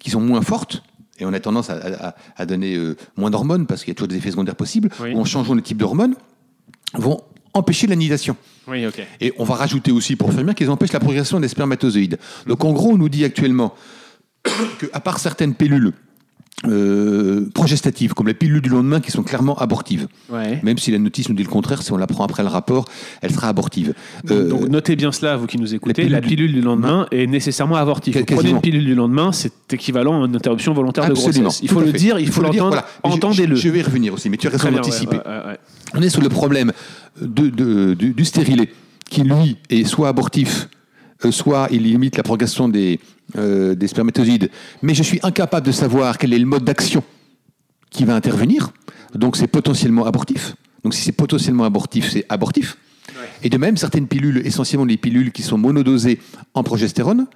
qui 0.00 0.10
sont 0.10 0.20
moins 0.20 0.42
fortes, 0.42 0.82
et 1.20 1.24
on 1.26 1.32
a 1.32 1.40
tendance 1.40 1.70
à, 1.70 2.08
à- 2.08 2.14
à 2.36 2.46
donner 2.46 2.76
euh, 2.76 2.96
moins 3.16 3.30
d'hormones 3.30 3.66
parce 3.66 3.82
qu'il 3.82 3.90
y 3.90 3.92
a 3.92 3.94
toujours 3.94 4.08
des 4.08 4.16
effets 4.16 4.30
secondaires 4.30 4.56
possibles, 4.56 4.88
Oui. 5.00 5.12
ou 5.14 5.18
en 5.20 5.24
changeant 5.24 5.54
le 5.54 5.62
type 5.62 5.78
d'hormones, 5.78 6.14
vont 6.94 7.20
empêcher 7.54 7.86
l'anidation. 7.86 8.36
Oui, 8.66 8.86
ok. 8.86 9.00
Et 9.20 9.32
on 9.38 9.44
va 9.44 9.54
rajouter 9.54 9.90
aussi 9.92 10.16
pour 10.16 10.32
faire 10.32 10.44
bien 10.44 10.54
qu'ils 10.54 10.70
empêchent 10.70 10.92
la 10.92 11.00
progression 11.00 11.40
des 11.40 11.48
spermatozoïdes. 11.48 12.18
Donc 12.46 12.64
en 12.64 12.72
gros, 12.72 12.92
on 12.92 12.98
nous 12.98 13.08
dit 13.08 13.24
actuellement 13.24 13.74
qu'à 14.44 15.00
part 15.00 15.18
certaines 15.18 15.54
pilules 15.54 15.92
euh, 16.66 17.48
progestatives, 17.54 18.14
comme 18.14 18.26
les 18.26 18.34
pilules 18.34 18.60
du 18.60 18.68
lendemain, 18.68 19.00
qui 19.00 19.10
sont 19.12 19.22
clairement 19.22 19.56
abortives, 19.58 20.08
Ouais. 20.30 20.58
même 20.64 20.76
si 20.78 20.90
la 20.90 20.98
notice 20.98 21.28
nous 21.28 21.34
dit 21.36 21.44
le 21.44 21.48
contraire, 21.48 21.82
si 21.82 21.92
on 21.92 21.96
la 21.96 22.06
prend 22.08 22.24
après 22.24 22.42
le 22.42 22.48
rapport, 22.48 22.86
elle 23.22 23.30
sera 23.32 23.48
abortive. 23.48 23.94
Euh, 24.30 24.48
Donc 24.48 24.68
notez 24.68 24.96
bien 24.96 25.12
cela, 25.12 25.36
vous 25.36 25.46
qui 25.46 25.58
nous 25.58 25.72
écoutez. 25.74 25.94
pilule 26.02 26.12
La 26.12 26.20
pilule 26.20 26.52
du 26.52 26.60
lendemain 26.60 27.06
est 27.12 27.26
nécessairement. 27.26 27.76
Vous 27.84 27.94
Quasiment. 28.00 28.26
prenez 28.36 28.50
une 28.50 28.60
pilule 28.60 28.84
du 28.84 28.94
lendemain, 28.94 29.30
c'est 29.32 29.72
équivalent 29.72 30.22
à 30.22 30.26
une 30.26 30.34
interruption 30.36 30.72
volontaire 30.74 31.04
de 31.06 31.12
Absolument. 31.12 31.42
grossesse. 31.44 31.60
Il 31.62 31.68
faut 31.70 31.80
le 31.80 31.86
fait. 31.92 31.98
dire, 31.98 32.18
il 32.18 32.28
faut 32.28 32.42
le 32.42 32.50
dire, 32.50 32.64
l'entendre. 32.64 32.84
voilà. 33.02 33.14
Entendez-le. 33.16 33.54
Je, 33.54 33.62
je 33.62 33.68
vais 33.68 33.78
y 33.78 33.82
revenir 33.82 34.12
aussi, 34.14 34.28
mais 34.28 34.36
tu 34.36 34.48
as 34.48 34.50
raison 34.50 34.70
d'anticiper. 34.72 35.16
ouais, 35.16 35.22
ouais, 35.26 35.46
ouais. 35.50 35.58
On 35.94 36.02
est 36.02 36.08
sur 36.10 36.20
le 36.22 36.28
problème 36.28 36.72
de, 37.20 37.48
de- 37.48 37.94
du, 37.94 38.12
du 38.14 38.24
stérilet, 38.24 38.68
qui 39.08 39.22
lui 39.22 39.56
est 39.70 39.84
soit 39.84 40.08
abortif, 40.08 40.68
euh, 41.24 41.30
soit 41.30 41.68
il 41.70 41.82
limite 41.84 42.16
la 42.16 42.22
progression 42.22 42.68
des, 42.68 43.00
euh, 43.36 43.74
des 43.74 43.88
spermatozoïdes. 43.88 44.50
Mais 44.82 44.94
je 44.94 45.02
suis 45.02 45.20
incapable 45.22 45.66
de 45.66 45.72
savoir 45.72 46.18
quel 46.18 46.32
est 46.32 46.38
le 46.38 46.46
mode 46.46 46.64
d'action 46.64 47.02
qui 47.90 48.04
va 48.04 48.14
intervenir. 48.14 48.70
Donc 49.14 49.36
c'est 49.36 49.46
potentiellement 49.46 50.06
abortif. 50.06 50.54
Donc 50.84 50.94
si 50.94 51.02
c'est 51.02 51.12
potentiellement 51.12 51.64
abortif, 51.64 52.10
c'est 52.10 52.24
abortif. 52.28 52.76
Et 53.42 53.50
de 53.50 53.56
même, 53.56 53.76
certaines 53.76 54.06
pilules, 54.06 54.42
essentiellement 54.44 54.84
les 54.86 54.96
pilules 54.96 55.32
qui 55.32 55.42
sont 55.42 55.58
monodosées 55.58 56.18
en 56.54 56.62
progestérone, 56.62 57.26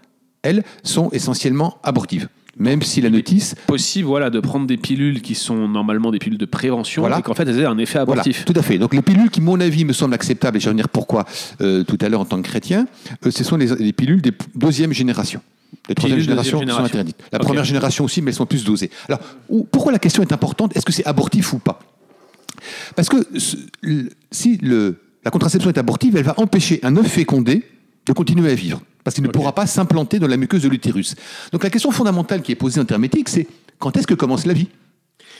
elles 0.42 0.64
sont 0.82 1.10
essentiellement 1.12 1.78
abortives. 1.82 2.28
Même 2.58 2.82
si 2.82 3.00
la 3.00 3.08
notice 3.08 3.54
Possible, 3.66 4.06
voilà, 4.06 4.28
de 4.28 4.38
prendre 4.38 4.66
des 4.66 4.76
pilules 4.76 5.22
qui 5.22 5.34
sont 5.34 5.68
normalement 5.68 6.10
des 6.10 6.18
pilules 6.18 6.38
de 6.38 6.44
prévention 6.44 7.00
Voilà. 7.00 7.18
et 7.20 7.22
qu'en 7.22 7.32
fait 7.32 7.48
elles 7.48 7.60
aient 7.60 7.64
un 7.64 7.78
effet 7.78 7.98
abortif. 7.98 8.44
Voilà, 8.44 8.52
tout 8.52 8.58
à 8.58 8.62
fait. 8.62 8.78
Donc 8.78 8.92
les 8.92 9.00
pilules 9.00 9.30
qui, 9.30 9.40
mon 9.40 9.58
avis, 9.58 9.86
me 9.86 9.94
semblent 9.94 10.12
acceptables, 10.12 10.58
et 10.58 10.60
je 10.60 10.64
vais 10.66 10.70
revenir 10.70 10.90
pourquoi 10.90 11.24
euh, 11.62 11.82
tout 11.82 11.96
à 12.02 12.10
l'heure 12.10 12.20
en 12.20 12.24
tant 12.26 12.36
que 12.42 12.46
chrétien, 12.48 12.86
euh, 13.24 13.30
ce 13.30 13.42
sont 13.42 13.56
les, 13.56 13.68
les 13.76 13.92
pilules 13.94 14.20
des 14.20 14.32
deuxième 14.54 14.92
génération. 14.92 15.40
Les 15.88 15.94
troisième 15.94 16.20
génération 16.20 16.58
deuxième 16.58 16.68
sont 16.70 16.76
génération. 16.76 16.98
interdites. 16.98 17.16
La 17.32 17.38
première 17.38 17.64
génération 17.64 18.04
aussi, 18.04 18.22
mais 18.22 18.30
elles 18.30 18.36
sont 18.36 18.46
plus 18.46 18.64
dosées. 18.64 18.90
Alors, 19.08 19.20
où- 19.48 19.64
pourquoi 19.64 19.92
la 19.92 19.98
question 19.98 20.22
est 20.22 20.32
importante? 20.32 20.76
Est-ce 20.76 20.84
que 20.84 20.92
c'est 20.92 21.06
abortif 21.06 21.52
ou 21.52 21.58
pas? 21.58 21.80
Parce 22.94 23.08
que 23.08 23.16
si 24.30 24.58
le- 24.58 25.00
la 25.24 25.30
contraception 25.30 25.70
est 25.70 25.78
abortive, 25.78 26.16
elle 26.16 26.24
va 26.24 26.34
empêcher 26.38 26.80
un 26.82 26.96
œuf 26.96 27.06
fécondé 27.08 27.62
de 28.06 28.12
continuer 28.12 28.50
à 28.50 28.54
vivre. 28.54 28.80
Parce 29.04 29.14
qu'il 29.14 29.24
ne 29.24 29.28
pourra 29.30 29.52
pas 29.54 29.66
s'implanter 29.66 30.18
dans 30.20 30.28
la 30.28 30.36
muqueuse 30.36 30.62
de 30.62 30.68
l'utérus. 30.68 31.16
Donc 31.52 31.64
la 31.64 31.70
question 31.70 31.90
fondamentale 31.90 32.42
qui 32.42 32.52
est 32.52 32.56
posée 32.56 32.80
en 32.80 32.84
termes 32.84 33.04
éthiques, 33.04 33.28
c'est 33.28 33.48
quand 33.78 33.96
est-ce 33.96 34.06
que 34.06 34.14
commence 34.14 34.46
la 34.46 34.52
vie? 34.52 34.68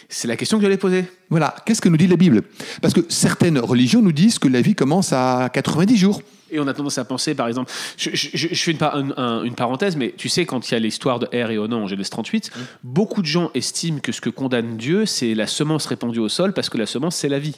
C'est 0.08 0.26
la 0.26 0.37
question 0.37 0.58
que 0.58 0.62
j'allais 0.64 0.76
poser. 0.78 1.05
voilà, 1.31 1.55
qu'est-ce 1.64 1.81
que 1.81 1.88
nous 1.88 1.96
dit 1.96 2.08
la 2.08 2.17
Bible? 2.17 2.43
Parce 2.81 2.93
que 2.93 3.00
certaines 3.08 3.58
religions 3.58 4.02
nous 4.02 4.11
disent 4.12 4.38
que 4.40 4.49
la 4.49 4.61
vie 4.61 4.75
commence 4.75 5.12
à 5.12 5.49
90 5.52 5.96
jours. 5.96 6.23
Et 6.52 6.60
on 6.60 6.66
a 6.69 6.75
tendance 6.75 6.99
à 6.99 7.04
penser, 7.04 7.34
par 7.34 7.49
exemple, 7.49 7.72
je, 7.96 8.10
je- 8.12 8.28
je- 8.34 8.49
je 8.52 8.62
fais 8.62 8.70
une, 8.72 8.76
par- 8.78 8.94
un- 8.94 9.10
un- 9.16 9.43
une 9.43 9.54
parenthèse, 9.54 9.96
mais 9.96 10.14
tu 10.16 10.28
sais, 10.28 10.44
quand 10.44 10.69
il 10.70 10.75
y 10.75 10.76
a 10.76 10.81
l'histoire 10.81 11.19
de 11.19 11.26
R 11.26 11.50
et 11.50 11.58
Onan 11.58 11.82
en 11.82 11.87
Genèse 11.87 12.10
38, 12.10 12.50
beaucoup 12.84 13.22
de 13.22 13.26
gens 13.26 13.50
estiment 13.54 14.00
que 14.00 14.12
ce 14.12 14.20
que 14.20 14.28
condamne 14.31 14.76
Dieu, 14.76 15.06
c'est 15.06 15.34
la 15.34 15.46
semence 15.46 15.87
répandue 15.87 16.19
au 16.19 16.28
sol, 16.28 16.52
parce 16.52 16.69
que 16.69 16.76
la 16.78 16.87
semence, 16.87 17.16
c'est 17.16 17.28
la 17.31 17.38
vie. 17.38 17.56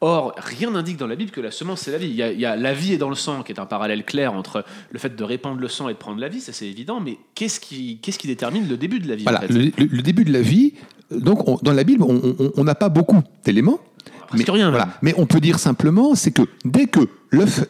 Or, 0.00 0.34
rien 0.38 0.70
n'indique 0.70 0.96
dans 0.96 1.06
la 1.06 1.16
Bible 1.16 1.30
que 1.30 1.40
la 1.40 1.50
semence, 1.50 1.80
c'est 1.82 1.92
la 1.92 1.98
vie. 1.98 2.08
Il 2.08 2.14
y, 2.16 2.22
a, 2.22 2.32
il 2.32 2.40
y 2.40 2.46
a 2.46 2.56
la 2.56 2.72
vie 2.72 2.94
est 2.94 2.98
dans 2.98 3.10
le 3.10 3.14
sang, 3.14 3.42
qui 3.42 3.52
est 3.52 3.60
un 3.60 3.66
parallèle 3.66 4.04
clair 4.04 4.32
entre 4.32 4.64
le 4.90 4.98
fait 4.98 5.14
de 5.14 5.24
répandre 5.24 5.60
le 5.60 5.68
sang 5.68 5.88
et 5.88 5.92
de 5.92 5.98
prendre 5.98 6.20
la 6.20 6.28
vie, 6.28 6.40
ça 6.40 6.52
c'est 6.52 6.66
évident, 6.66 6.98
mais 7.00 7.18
qu'est-ce 7.34 7.60
qui, 7.60 7.98
qu'est-ce 8.00 8.18
qui 8.18 8.26
détermine 8.26 8.68
le 8.68 8.76
début 8.76 9.00
de 9.00 9.08
la 9.08 9.16
vie 9.16 9.22
en 9.28 9.30
Voilà, 9.30 9.40
fait? 9.46 9.52
le, 9.52 9.64
le- 9.76 9.86
le 9.90 10.02
début 10.02 10.24
de 10.24 10.32
la 10.32 10.40
vie. 10.42 10.72
euh, 11.12 11.20
Donc, 11.20 11.46
on- 11.48 11.58
dans 11.62 11.72
la 11.72 11.84
Bible, 11.84 12.02
on- 12.04 12.64
n'a 12.64 12.74
pas 12.74 12.88
beaucoup 12.88 13.20
d'éléments. 13.44 13.80
Presque 14.28 14.48
rien, 14.48 14.70
voilà. 14.70 14.86
même. 14.86 14.94
mais 15.02 15.14
on 15.18 15.26
peut 15.26 15.40
dire 15.40 15.58
simplement, 15.58 16.14
c'est 16.14 16.30
que 16.30 16.42
dès 16.64 16.86
que 16.86 17.00
l'œuf 17.30 17.64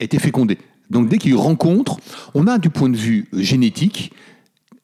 été 0.00 0.18
fécondé, 0.18 0.58
donc 0.90 1.08
dès 1.08 1.18
qu'il 1.18 1.30
y 1.30 1.34
a 1.34 1.36
eu 1.36 1.40
rencontre, 1.40 1.98
on 2.34 2.46
a 2.46 2.58
du 2.58 2.70
point 2.70 2.88
de 2.88 2.96
vue 2.96 3.28
génétique 3.32 4.12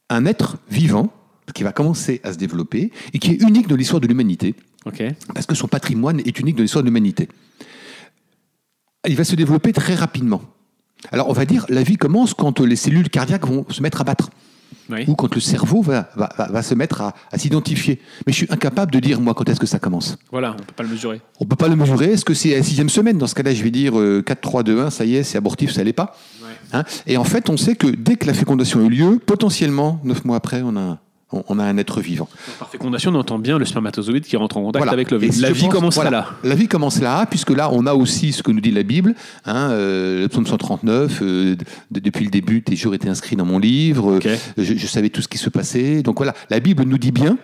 un 0.09 0.27
être 0.27 0.59
vivant 0.71 1.13
qui 1.55 1.63
va 1.63 1.73
commencer 1.73 2.21
à 2.25 2.33
se 2.33 2.39
développer 2.39 2.91
et 3.13 3.19
qui 3.19 3.33
est 3.33 3.43
unique 3.43 3.69
dans 3.69 3.77
l'histoire 3.77 4.01
de 4.01 4.07
l'humanité. 4.07 4.55
Parce 5.35 5.47
que 5.47 5.55
son 5.55 5.69
patrimoine 5.69 6.21
est 6.21 6.39
unique 6.39 6.57
dans 6.57 6.63
l'histoire 6.63 6.83
de 6.83 6.89
l'humanité. 6.89 7.29
Il 9.07 9.17
va 9.17 9.25
se 9.25 9.35
développer 9.35 9.73
très 9.73 9.95
rapidement. 9.95 10.43
Alors 11.13 11.29
on 11.29 11.33
va 11.33 11.45
dire, 11.45 11.67
la 11.69 11.83
vie 11.83 11.97
commence 11.97 12.35
quand 12.35 12.61
les 12.61 12.77
cellules 12.77 13.11
cardiaques 13.11 13.47
vont 13.47 13.65
se 13.71 13.83
mettre 13.83 14.01
à 14.01 14.05
battre, 14.05 14.31
Oui. 14.91 15.05
ou 15.09 15.15
quand 15.15 15.35
le 15.35 15.41
cerveau 15.41 15.83
va, 15.83 16.09
va- 16.17 16.29
va- 16.37 16.49
va 16.51 16.63
se 16.63 16.75
mettre 16.75 17.01
à, 17.03 17.15
à 17.33 17.39
s'identifier. 17.39 18.01
Mais 18.27 18.33
je 18.33 18.39
suis 18.39 18.47
incapable 18.51 18.93
de 18.93 18.99
dire, 19.01 19.21
moi, 19.21 19.35
quand 19.35 19.49
est-ce 19.49 19.61
que 19.61 19.67
ça 19.67 19.79
commence. 19.79 20.17
Voilà, 20.33 20.53
on 20.53 20.63
peut 20.63 20.75
pas 20.77 20.83
le 20.83 20.89
mesurer. 20.89 21.21
On 21.41 21.45
ne 21.45 21.49
peut 21.49 21.57
pas 21.57 21.69
le 21.69 21.77
mesurer. 21.77 22.13
Est-ce 22.13 22.25
que 22.25 22.35
c'est 22.35 22.55
à 22.55 22.59
la 22.59 22.63
sixième 22.63 22.89
semaine 22.89 23.19
Dans 23.19 23.27
ce 23.27 23.35
cas-là, 23.35 23.55
je 23.55 23.63
vais 23.63 23.71
dire 23.71 23.99
euh, 23.99 24.23
4, 24.23 24.41
3, 24.41 24.63
2, 24.63 24.81
1, 24.81 24.91
ça 24.91 25.05
y 25.05 25.17
est, 25.17 25.23
c'est 25.23 25.39
abortif, 25.39 25.73
ça 25.73 25.85
l'est 25.85 25.93
pas. 25.93 26.17
Hein 26.73 26.85
Et 27.07 27.17
en 27.17 27.25
fait, 27.25 27.51
on 27.51 27.57
sait 27.57 27.75
que 27.75 27.87
dès 27.89 28.17
que 28.17 28.27
la 28.27 28.35
fécondation 28.35 28.81
a 28.81 28.83
eu 28.85 28.89
lieu, 28.91 29.19
potentiellement, 29.25 30.01
neuf 30.05 30.25
mois 30.25 30.37
après, 30.37 30.63
on 30.65 30.77
a, 30.77 30.99
on- 31.33 31.45
on 31.49 31.59
a 31.59 31.65
un 31.65 31.77
être 31.79 32.01
vivant. 32.01 32.29
Par 32.59 32.69
fécondation, 32.71 33.11
on 33.13 33.15
entend 33.17 33.39
bien 33.39 33.59
le 33.59 33.65
spermatozoïde 33.65 34.25
qui 34.25 34.37
rentre 34.37 34.57
en 34.57 34.63
contact 34.63 34.81
Voilà. 34.85 34.93
avec. 34.93 35.13
Et 35.13 35.41
La 35.41 35.53
vie 35.53 35.69
pense- 35.69 35.95
voilà. 35.95 36.11
là. 36.11 36.27
La 36.45 36.55
vie 36.55 36.69
commence 36.69 37.01
là, 37.01 37.27
puisque 37.27 37.51
là, 37.51 37.71
on 37.73 37.87
a 37.87 37.95
aussi 37.95 38.33
ce 38.33 38.43
que 38.43 38.51
nous 38.51 38.61
dit 38.61 38.71
la 38.71 38.83
Bible. 38.83 39.15
Hein, 39.45 39.71
euh, 39.71 40.23
le 40.23 40.29
psaume 40.29 40.47
139, 40.47 41.21
euh, 41.23 41.57
de- 41.91 42.01
depuis 42.01 42.25
le 42.25 42.31
début, 42.31 42.63
tes 42.63 42.77
jours 42.77 42.95
étaient 42.95 43.09
inscrits 43.09 43.37
dans 43.37 43.45
mon 43.45 43.59
livre. 43.59 44.19
Je, 44.57 44.75
je 44.75 44.87
savais 44.87 45.09
tout 45.11 45.23
ce 45.23 45.29
qui 45.29 45.39
se 45.39 45.51
passait. 45.51 46.03
Donc 46.03 46.17
voilà, 46.19 46.35
la 46.51 46.61
Bible 46.61 46.85
nous 46.85 46.99
dit 46.99 47.13
bien 47.13 47.37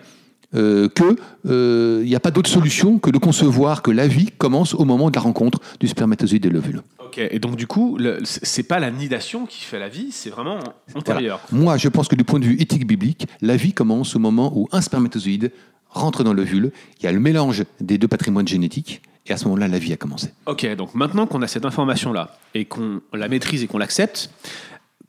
euh, 0.55 0.87
que 0.87 1.17
euh, 1.45 2.01
il 2.03 2.09
n'y 2.09 2.15
a 2.15 2.19
pas 2.19 2.31
d'autre 2.31 2.49
solution 2.49 2.99
que 2.99 3.09
de 3.09 3.17
concevoir 3.17 3.81
que 3.81 3.91
la 3.91 4.07
vie 4.07 4.29
commence 4.37 4.73
au 4.73 4.85
moment 4.85 5.09
de 5.09 5.15
la 5.15 5.21
rencontre 5.21 5.59
du 5.79 5.87
spermatozoïde 5.87 6.45
et 6.45 6.49
de 6.49 6.53
l'ovule. 6.53 6.81
Ok, 7.05 7.17
et 7.19 7.39
donc 7.39 7.57
du 7.57 7.67
coup, 7.67 7.97
c'est 8.23 8.63
pas 8.63 8.79
la 8.79 8.91
nidation 8.91 9.45
qui 9.45 9.63
fait 9.63 9.79
la 9.79 9.89
vie, 9.89 10.11
c'est 10.11 10.29
vraiment 10.29 10.59
antérieur. 10.95 11.41
Moi, 11.51 11.77
je 11.77 11.89
pense 11.89 12.07
que 12.07 12.15
du 12.15 12.23
point 12.23 12.39
de 12.39 12.45
vue 12.45 12.61
éthique 12.61 12.87
biblique, 12.87 13.27
la 13.41 13.55
vie 13.57 13.73
commence 13.73 14.15
au 14.15 14.19
moment 14.19 14.51
où 14.55 14.67
un 14.71 14.81
spermatozoïde 14.81 15.51
rentre 15.89 16.23
dans 16.23 16.33
l'ovule, 16.33 16.71
il 16.99 17.05
y 17.05 17.07
a 17.07 17.11
le 17.11 17.19
mélange 17.19 17.63
des 17.81 17.97
deux 17.97 18.07
patrimoines 18.07 18.47
génétiques, 18.47 19.01
et 19.25 19.33
à 19.33 19.37
ce 19.37 19.45
moment-là, 19.45 19.67
la 19.67 19.79
vie 19.79 19.93
a 19.93 19.97
commencé. 19.97 20.29
Ok, 20.45 20.65
donc 20.75 20.95
maintenant 20.95 21.27
qu'on 21.27 21.41
a 21.41 21.47
cette 21.47 21.65
information-là 21.65 22.37
et 22.53 22.65
qu'on 22.65 23.01
la 23.13 23.27
maîtrise 23.27 23.63
et 23.63 23.67
qu'on 23.67 23.77
l'accepte, 23.77 24.29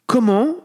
comment 0.06 0.56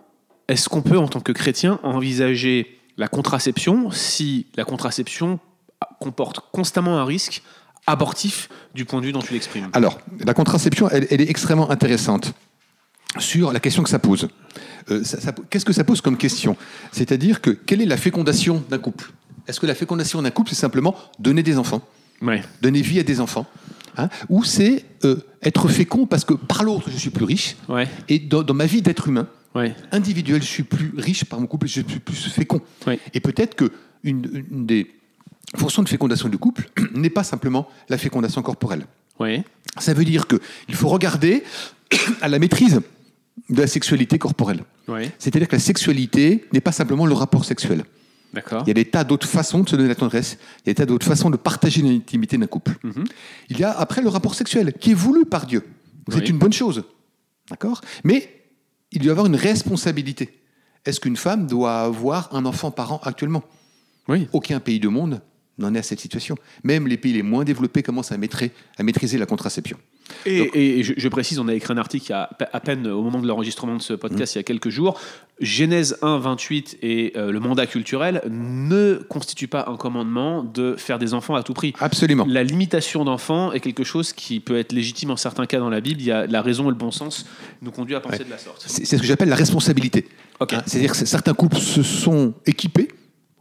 est-ce 0.48 0.70
qu'on 0.70 0.82
peut, 0.82 0.98
en 0.98 1.08
tant 1.08 1.20
que 1.20 1.32
chrétien, 1.32 1.80
envisager 1.84 2.80
la 2.98 3.08
contraception 3.08 3.92
si 3.92 4.48
la 4.56 4.64
contraception 4.66 5.40
comporte 6.00 6.40
constamment 6.52 6.98
un 7.00 7.06
risque 7.06 7.44
abortif 7.88 8.50
du 8.74 8.86
point 8.86 9.02
de 9.02 9.06
vue 9.08 9.12
dont 9.12 9.22
tu 9.22 9.34
l'exprimes 9.34 9.70
Alors, 9.74 10.00
la 10.26 10.34
contraception, 10.34 10.90
elle, 10.90 11.08
elle 11.10 11.20
est 11.22 11.30
extrêmement 11.30 11.70
intéressante 11.70 12.34
sur 13.20 13.52
la 13.52 13.60
question 13.60 13.84
que 13.84 13.90
ça 13.90 14.00
pose. 14.00 14.28
Euh, 14.90 15.04
ça- 15.04 15.20
ça- 15.20 15.34
Qu'est-ce 15.50 15.66
que 15.66 15.74
ça 15.74 15.84
pose 15.84 16.02
comme 16.02 16.18
question? 16.18 16.56
C'est-à-dire 16.92 17.42
que 17.42 17.52
quelle 17.52 17.82
est 17.82 17.86
la 17.86 17.98
fécondation 17.98 18.64
d'un 18.70 18.80
couple? 18.80 19.12
Est-ce 19.48 19.60
que 19.60 19.66
la 19.66 19.76
fécondation 19.76 20.22
d'un 20.22 20.32
couple, 20.32 20.50
c'est 20.52 20.56
simplement 20.56 20.96
donner 21.20 21.44
des 21.44 21.58
enfants? 21.58 21.82
Ouais. 22.22 22.42
donner 22.62 22.82
vie 22.82 23.00
à 23.00 23.04
des 23.04 23.20
enfants, 23.20 23.46
hein, 23.98 24.08
ou 24.30 24.46
c'est 24.46 24.86
euh, 25.04 25.18
être 25.42 25.68
fécond 25.68 26.06
parce 26.06 26.24
que 26.24 26.34
par 26.34 26.64
l'autre 26.64 26.90
je 26.90 26.96
suis 26.98 27.10
plus 27.10 27.26
riche, 27.26 27.58
Ouais. 27.68 27.90
et 28.08 28.18
dans, 28.18 28.44
dans 28.44 28.54
ma 28.54 28.66
vie 28.66 28.82
d'être 28.82 29.10
humain 29.10 29.28
Ouais. 29.56 29.76
individuel 29.92 30.42
je 30.42 30.48
suis 30.48 30.64
plus 30.64 30.92
riche 30.98 31.26
par 31.26 31.40
mon 31.40 31.48
couple, 31.48 31.68
je 31.68 31.82
suis 31.82 31.84
plus 32.00 32.16
fécond. 32.30 32.62
Ouais. 32.88 33.00
Et 33.14 33.20
peut-être 33.20 33.56
que 33.56 33.72
une, 34.04 34.46
une 34.52 34.66
des 34.66 34.92
fonctions 35.56 35.84
de 35.84 35.90
fécondation 35.90 36.28
du 36.30 36.38
couple 36.38 36.70
n'est 36.96 37.10
pas 37.12 37.24
simplement 37.24 37.68
la 37.90 37.98
fécondation 37.98 38.42
corporelle. 38.42 38.86
Ouais. 39.20 39.44
Ça 39.80 39.94
veut 39.94 40.06
dire 40.06 40.26
que 40.28 40.38
il 40.68 40.76
faut 40.76 40.90
regarder 40.90 41.44
à 42.22 42.28
la 42.28 42.40
maîtrise 42.40 42.82
de 43.50 43.62
la 43.62 43.68
sexualité 43.68 44.18
corporelle. 44.18 44.64
C'est-à-dire 45.20 45.48
que 45.48 45.56
la 45.56 45.60
sexualité 45.60 46.46
n'est 46.52 46.62
pas 46.62 46.72
simplement 46.72 47.06
le 47.06 47.14
rapport 47.14 47.46
sexuel. 47.46 47.84
Il 48.36 48.68
y 48.68 48.72
a 48.72 48.74
des 48.74 48.86
tas 48.86 49.04
d'autres 49.04 49.28
façons 49.28 49.62
de 49.64 49.70
se 49.70 49.76
donner 49.76 49.88
la 49.90 49.96
tendresse, 49.96 50.38
il 50.66 50.68
y 50.68 50.70
a 50.72 50.74
des 50.74 50.76
tas 50.76 50.86
d'autres 50.88 51.06
façons 51.06 51.30
de 51.30 51.38
partager 51.38 51.84
l'intimité 51.84 52.36
d'un 52.38 52.48
couple. 52.48 52.72
Mhm. 52.84 53.04
Il 53.50 53.60
y 53.60 53.64
a 53.64 53.72
après 53.72 54.02
le 54.02 54.10
rapport 54.10 54.34
sexuel, 54.34 54.74
qui 54.80 54.92
est 54.92 54.96
voulu 54.96 55.26
par 55.26 55.46
Dieu. 55.46 55.64
C'est 56.10 56.18
Oui. 56.22 56.30
une 56.30 56.40
bonne 56.40 56.52
chose. 56.54 56.84
D'accord? 57.50 57.82
Mais 58.04 58.28
il 58.94 59.00
doit 59.00 59.08
y 59.08 59.12
avoir 59.12 59.26
une 59.26 59.36
responsabilité. 59.36 60.40
Est-ce 60.86 61.00
qu'une 61.00 61.18
femme 61.18 61.48
doit 61.48 61.82
avoir 61.82 62.34
un 62.34 62.46
enfant 62.46 62.72
par 62.72 62.94
an 62.94 63.02
actuellement? 63.04 63.44
Oui. 64.08 64.28
Aucun 64.34 64.60
pays 64.60 64.80
du 64.80 64.88
monde 64.88 65.22
n'en 65.58 65.74
est 65.74 65.80
à 65.80 65.84
cette 65.84 66.00
situation. 66.00 66.36
Même 66.64 66.88
les 66.88 66.98
pays 66.98 67.14
les 67.14 67.24
moins 67.24 67.44
développés 67.44 67.84
commencent 67.84 68.12
à, 68.12 68.18
maîtriser, 68.18 68.52
à 68.78 68.84
maîtriser 68.84 69.18
la 69.18 69.26
contraception. 69.26 69.78
Et, 70.26 70.80
et 70.80 70.84
je, 70.84 70.94
je 70.98 71.08
précise, 71.10 71.40
on 71.40 71.48
a 71.48 71.54
écrit 71.54 71.74
un 71.74 71.78
article 71.78 72.14
à 72.14 72.60
peine 72.60 72.88
au 72.88 73.02
moment 73.02 73.20
de 73.20 73.28
l'enregistrement 73.28 73.76
de 73.76 73.82
ce 73.82 73.94
podcast, 73.94 74.36
il 74.36 74.38
y 74.38 74.40
a 74.40 74.44
quelques 74.44 74.70
jours. 74.70 75.00
Genèse 75.40 75.98
1, 76.02 76.20
28 76.20 76.78
et 76.84 77.14
euh, 77.18 77.32
le 77.32 77.40
mandat 77.40 77.66
culturel 77.66 78.22
ne 78.30 78.96
constituent 79.10 79.48
pas 79.48 79.66
un 79.68 79.76
commandement 79.78 80.44
de 80.44 80.76
faire 80.78 81.00
des 81.00 81.14
enfants 81.14 81.36
à 81.36 81.44
tout 81.44 81.54
prix. 81.54 81.74
Absolument. 81.80 82.26
La 82.30 82.44
limitation 82.44 83.04
d'enfants 83.04 83.52
est 83.52 83.60
quelque 83.60 83.84
chose 83.84 84.14
qui 84.14 84.40
peut 84.40 84.58
être 84.58 84.72
légitime 84.72 85.10
en 85.12 85.18
certains 85.18 85.46
cas 85.48 85.60
dans 85.60 85.70
la 85.72 85.82
Bible. 85.82 86.00
Il 86.02 86.06
y 86.08 86.12
a 86.12 86.28
la 86.28 86.42
raison 86.42 86.66
et 86.66 86.70
le 86.70 86.76
bon 86.76 86.92
sens 86.92 87.26
nous 87.62 87.72
conduit 87.72 87.96
à 87.96 88.00
penser 88.00 88.20
Ouais. 88.20 88.26
de 88.26 88.30
la 88.30 88.38
sorte. 88.38 88.64
C'est 88.68 88.86
ce 88.86 88.96
que 88.98 89.04
j'appelle 89.08 89.30
la 89.30 89.36
responsabilité. 89.36 90.08
Hein, 90.40 90.46
C'est-à-dire 90.68 90.92
que 90.92 90.98
certains 91.06 91.34
couples 91.34 91.58
se 91.58 91.82
sont 91.84 92.34
équipés, 92.46 92.90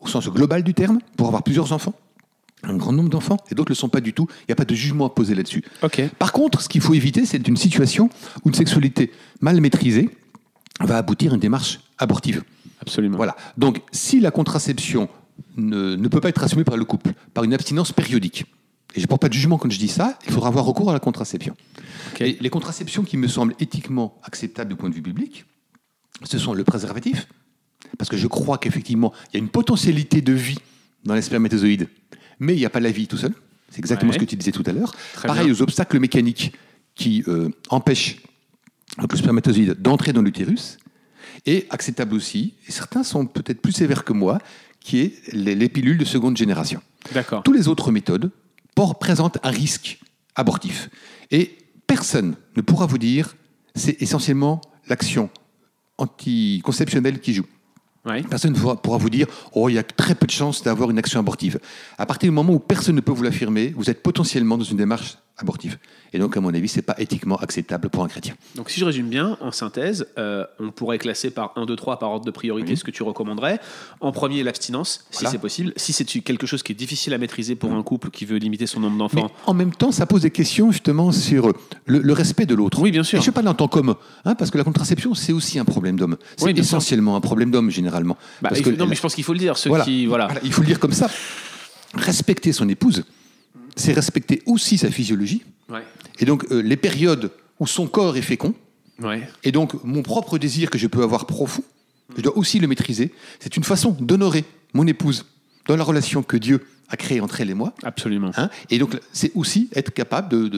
au 0.00 0.06
sens 0.08 0.28
global 0.30 0.62
du 0.64 0.72
terme, 0.74 0.98
pour 1.16 1.26
avoir 1.28 1.42
plusieurs 1.42 1.72
enfants, 1.72 1.94
un 2.62 2.76
grand 2.76 2.92
nombre 2.92 3.08
d'enfants, 3.08 3.38
et 3.50 3.54
d'autres 3.54 3.70
ne 3.70 3.74
le 3.74 3.78
sont 3.78 3.88
pas 3.88 4.00
du 4.00 4.12
tout. 4.12 4.26
Il 4.40 4.44
n'y 4.48 4.52
a 4.52 4.56
pas 4.56 4.64
de 4.64 4.74
jugement 4.74 5.06
à 5.06 5.10
poser 5.10 5.34
là-dessus. 5.34 5.64
Par 6.18 6.32
contre, 6.32 6.60
ce 6.60 6.68
qu'il 6.68 6.80
faut 6.80 6.94
éviter, 6.94 7.26
c'est 7.26 7.46
une 7.48 7.56
situation 7.56 8.08
où 8.44 8.48
une 8.48 8.54
sexualité 8.54 9.10
mal 9.40 9.60
maîtrisée 9.60 10.10
va 10.80 10.96
aboutir 10.96 11.32
à 11.32 11.34
une 11.34 11.40
démarche 11.40 11.80
abortive. 11.98 12.42
Absolument. 12.80 13.16
Voilà. 13.16 13.36
Donc, 13.56 13.80
si 13.92 14.20
la 14.20 14.30
contraception 14.30 15.08
ne, 15.56 15.96
ne 15.96 16.08
peut 16.08 16.20
pas 16.20 16.28
être 16.28 16.42
assumée 16.42 16.64
par 16.64 16.76
le 16.76 16.84
couple, 16.84 17.12
par 17.34 17.44
une 17.44 17.54
abstinence 17.54 17.92
périodique, 17.92 18.46
et 18.94 19.00
je 19.00 19.04
ne 19.04 19.06
porte 19.06 19.22
pas 19.22 19.28
de 19.28 19.34
jugement 19.34 19.58
quand 19.58 19.70
je 19.70 19.78
dis 19.78 19.88
ça, 19.88 20.18
il 20.26 20.32
faudra 20.32 20.48
avoir 20.48 20.64
recours 20.64 20.90
à 20.90 20.92
la 20.92 21.00
contraception. 21.00 21.56
Les 22.20 22.50
contraceptions 22.50 23.04
qui 23.04 23.16
me 23.16 23.26
semblent 23.26 23.54
éthiquement 23.58 24.20
acceptables 24.22 24.70
du 24.70 24.76
point 24.76 24.90
de 24.90 24.94
vue 24.94 25.00
biblique, 25.00 25.46
ce 26.24 26.38
sont 26.38 26.52
le 26.52 26.62
préservatif, 26.62 27.26
parce 27.98 28.10
que 28.10 28.16
je 28.16 28.26
crois 28.26 28.58
qu'effectivement, 28.58 29.12
il 29.28 29.34
y 29.34 29.36
a 29.36 29.38
une 29.40 29.48
potentialité 29.48 30.20
de 30.20 30.32
vie 30.32 30.58
dans 31.04 31.14
les 31.14 31.22
spermatozoïdes, 31.22 31.88
mais 32.42 32.54
il 32.54 32.58
n'y 32.58 32.66
a 32.66 32.70
pas 32.70 32.80
la 32.80 32.90
vie 32.90 33.06
tout 33.06 33.16
seul. 33.16 33.32
C'est 33.70 33.78
exactement 33.78 34.10
Ouais. 34.10 34.18
ce 34.18 34.20
que 34.24 34.28
tu 34.28 34.36
disais 34.36 34.52
tout 34.52 34.64
à 34.66 34.72
l'heure. 34.72 34.94
Pareil 35.22 35.46
bien. 35.46 35.54
aux 35.54 35.62
obstacles 35.62 35.98
mécaniques 35.98 36.52
qui 36.94 37.24
euh, 37.28 37.48
empêchent 37.70 38.16
le 38.98 39.16
spermatozoïde 39.16 39.76
d'entrer 39.80 40.12
dans 40.12 40.20
l'utérus, 40.22 40.76
et 41.46 41.66
acceptable 41.70 42.14
aussi, 42.14 42.54
et 42.68 42.72
certains 42.72 43.02
sont 43.02 43.24
peut-être 43.26 43.60
plus 43.62 43.72
sévères 43.72 44.04
que 44.04 44.12
moi, 44.12 44.38
qui 44.80 45.00
est 45.00 45.14
les, 45.32 45.54
les 45.54 45.68
pilules 45.68 45.96
de 45.98 46.04
seconde 46.04 46.36
génération. 46.36 46.80
D'accord. 47.14 47.42
Toutes 47.42 47.56
les 47.56 47.68
autres 47.68 47.90
méthodes 47.90 48.30
présentent 49.00 49.38
un 49.42 49.50
risque 49.50 49.98
abortif. 50.34 50.90
Et 51.30 51.56
personne 51.86 52.36
ne 52.56 52.62
pourra 52.62 52.86
vous 52.86 52.98
dire 52.98 53.36
c'est 53.74 54.00
essentiellement 54.02 54.60
l'action 54.88 55.30
anticonceptionnelle 55.98 57.20
qui 57.20 57.34
joue. 57.34 57.46
Personne 58.28 58.52
ne 58.52 58.58
pourra 58.58 58.98
vous 58.98 59.10
dire 59.10 59.26
oh 59.52 59.68
il 59.68 59.74
y 59.74 59.78
a 59.78 59.84
très 59.84 60.14
peu 60.14 60.26
de 60.26 60.32
chances 60.32 60.62
d'avoir 60.62 60.90
une 60.90 60.98
action 60.98 61.20
abortive. 61.20 61.60
À 61.98 62.06
partir 62.06 62.28
du 62.28 62.34
moment 62.34 62.52
où 62.52 62.58
personne 62.58 62.96
ne 62.96 63.00
peut 63.00 63.12
vous 63.12 63.22
l'affirmer, 63.22 63.72
vous 63.76 63.90
êtes 63.90 64.02
potentiellement 64.02 64.58
dans 64.58 64.64
une 64.64 64.76
démarche 64.76 65.18
abortive. 65.38 65.78
Et 66.12 66.18
donc 66.18 66.36
à 66.36 66.40
mon 66.40 66.52
avis, 66.54 66.68
c'est 66.68 66.82
pas 66.82 66.94
éthiquement 66.98 67.36
acceptable 67.36 67.88
pour 67.88 68.04
un 68.04 68.08
chrétien. 68.08 68.34
Donc, 68.54 68.68
si 68.70 68.78
je 68.78 68.84
résume 68.84 69.08
bien, 69.08 69.36
en 69.40 69.50
synthèse, 69.50 70.06
euh, 70.18 70.44
on 70.60 70.70
pourrait 70.70 70.98
classer 70.98 71.30
par 71.30 71.52
1, 71.56 71.64
2, 71.66 71.74
3 71.74 71.98
par 71.98 72.10
ordre 72.10 72.26
de 72.26 72.30
priorité 72.30 72.72
Oui. 72.72 72.76
ce 72.76 72.84
que 72.84 72.90
tu 72.90 73.02
recommanderais. 73.02 73.58
En 74.00 74.12
premier, 74.12 74.42
l'abstinence, 74.42 75.06
si 75.10 75.18
Voilà. 75.20 75.30
c'est 75.30 75.38
possible. 75.38 75.72
Si 75.76 75.92
c'est 75.92 76.04
quelque 76.04 76.46
chose 76.46 76.62
qui 76.62 76.72
est 76.72 76.76
difficile 76.76 77.14
à 77.14 77.18
maîtriser 77.18 77.56
pour 77.56 77.72
un 77.72 77.82
couple 77.82 78.10
qui 78.10 78.24
veut 78.26 78.36
limiter 78.36 78.66
son 78.66 78.80
nombre 78.80 78.98
d'enfants. 78.98 79.30
en 79.46 79.54
même 79.54 79.72
temps, 79.74 79.90
ça 79.90 80.06
pose 80.06 80.22
des 80.22 80.30
questions 80.30 80.70
justement 80.70 81.12
sur 81.12 81.52
le, 81.86 81.98
le 81.98 82.12
respect 82.12 82.46
de 82.46 82.54
l'autre. 82.54 82.80
Oui, 82.80 82.90
bien 82.90 83.02
sûr. 83.02 83.18
Et 83.18 83.22
je 83.22 83.30
parle 83.30 83.48
en 83.48 83.54
tant 83.54 83.68
qu'homme, 83.68 83.94
hein, 84.24 84.34
parce 84.34 84.50
que 84.50 84.58
la 84.58 84.64
contraception, 84.64 85.14
c'est 85.14 85.32
aussi 85.32 85.58
un 85.58 85.64
problème 85.64 85.98
d'homme. 85.98 86.16
C'est 86.36 86.44
Oui, 86.44 86.52
bien 86.52 86.62
sûr. 86.62 86.76
essentiellement 86.76 87.16
un 87.16 87.20
problème 87.20 87.50
d'homme, 87.50 87.70
généralement. 87.70 88.16
Bah, 88.42 88.50
Parce 88.50 88.60
que 88.60 88.70
non, 88.70 88.86
mais 88.86 88.94
je 88.96 89.00
pense 89.00 89.14
qu'il 89.14 89.24
faut 89.24 89.32
le 89.32 89.38
dire. 89.38 89.56
Ceux 89.56 89.70
voilà. 89.70 89.84
qui, 89.84 90.06
voilà. 90.06 90.26
Voilà, 90.26 90.40
il 90.44 90.52
faut 90.52 90.60
le 90.60 90.66
dire 90.66 90.78
comme 90.78 90.92
ça. 90.92 91.08
Respecter 91.94 92.52
son 92.52 92.68
épouse, 92.68 93.04
c'est 93.76 93.92
respecter 93.92 94.42
aussi 94.46 94.78
sa 94.78 94.90
physiologie. 94.90 95.42
Ouais. 95.68 95.82
Et 96.18 96.24
donc, 96.24 96.44
euh, 96.50 96.60
les 96.62 96.76
périodes 96.76 97.30
où 97.58 97.66
son 97.66 97.86
corps 97.86 98.16
est 98.16 98.22
fécond, 98.22 98.54
Ouais. 99.00 99.26
et 99.42 99.52
donc 99.52 99.74
mon 99.84 100.02
propre 100.02 100.38
désir 100.38 100.70
que 100.70 100.78
je 100.78 100.86
peux 100.86 101.02
avoir 101.02 101.26
profond, 101.26 101.64
je 102.16 102.22
dois 102.22 102.36
aussi 102.36 102.58
le 102.60 102.66
maîtriser. 102.68 103.12
C'est 103.40 103.56
une 103.56 103.64
façon 103.64 103.96
d'honorer 103.98 104.44
mon 104.74 104.86
épouse 104.86 105.24
dans 105.66 105.76
la 105.76 105.84
relation 105.84 106.22
que 106.22 106.36
Dieu 106.36 106.64
a 106.88 106.96
créée 106.96 107.20
entre 107.20 107.40
elle 107.40 107.48
et 107.50 107.54
moi. 107.54 107.72
Absolument. 107.84 108.32
Hein 108.36 108.50
et 108.68 108.78
donc, 108.78 108.98
c'est 109.12 109.32
aussi 109.34 109.70
être 109.74 109.92
capable 109.94 110.50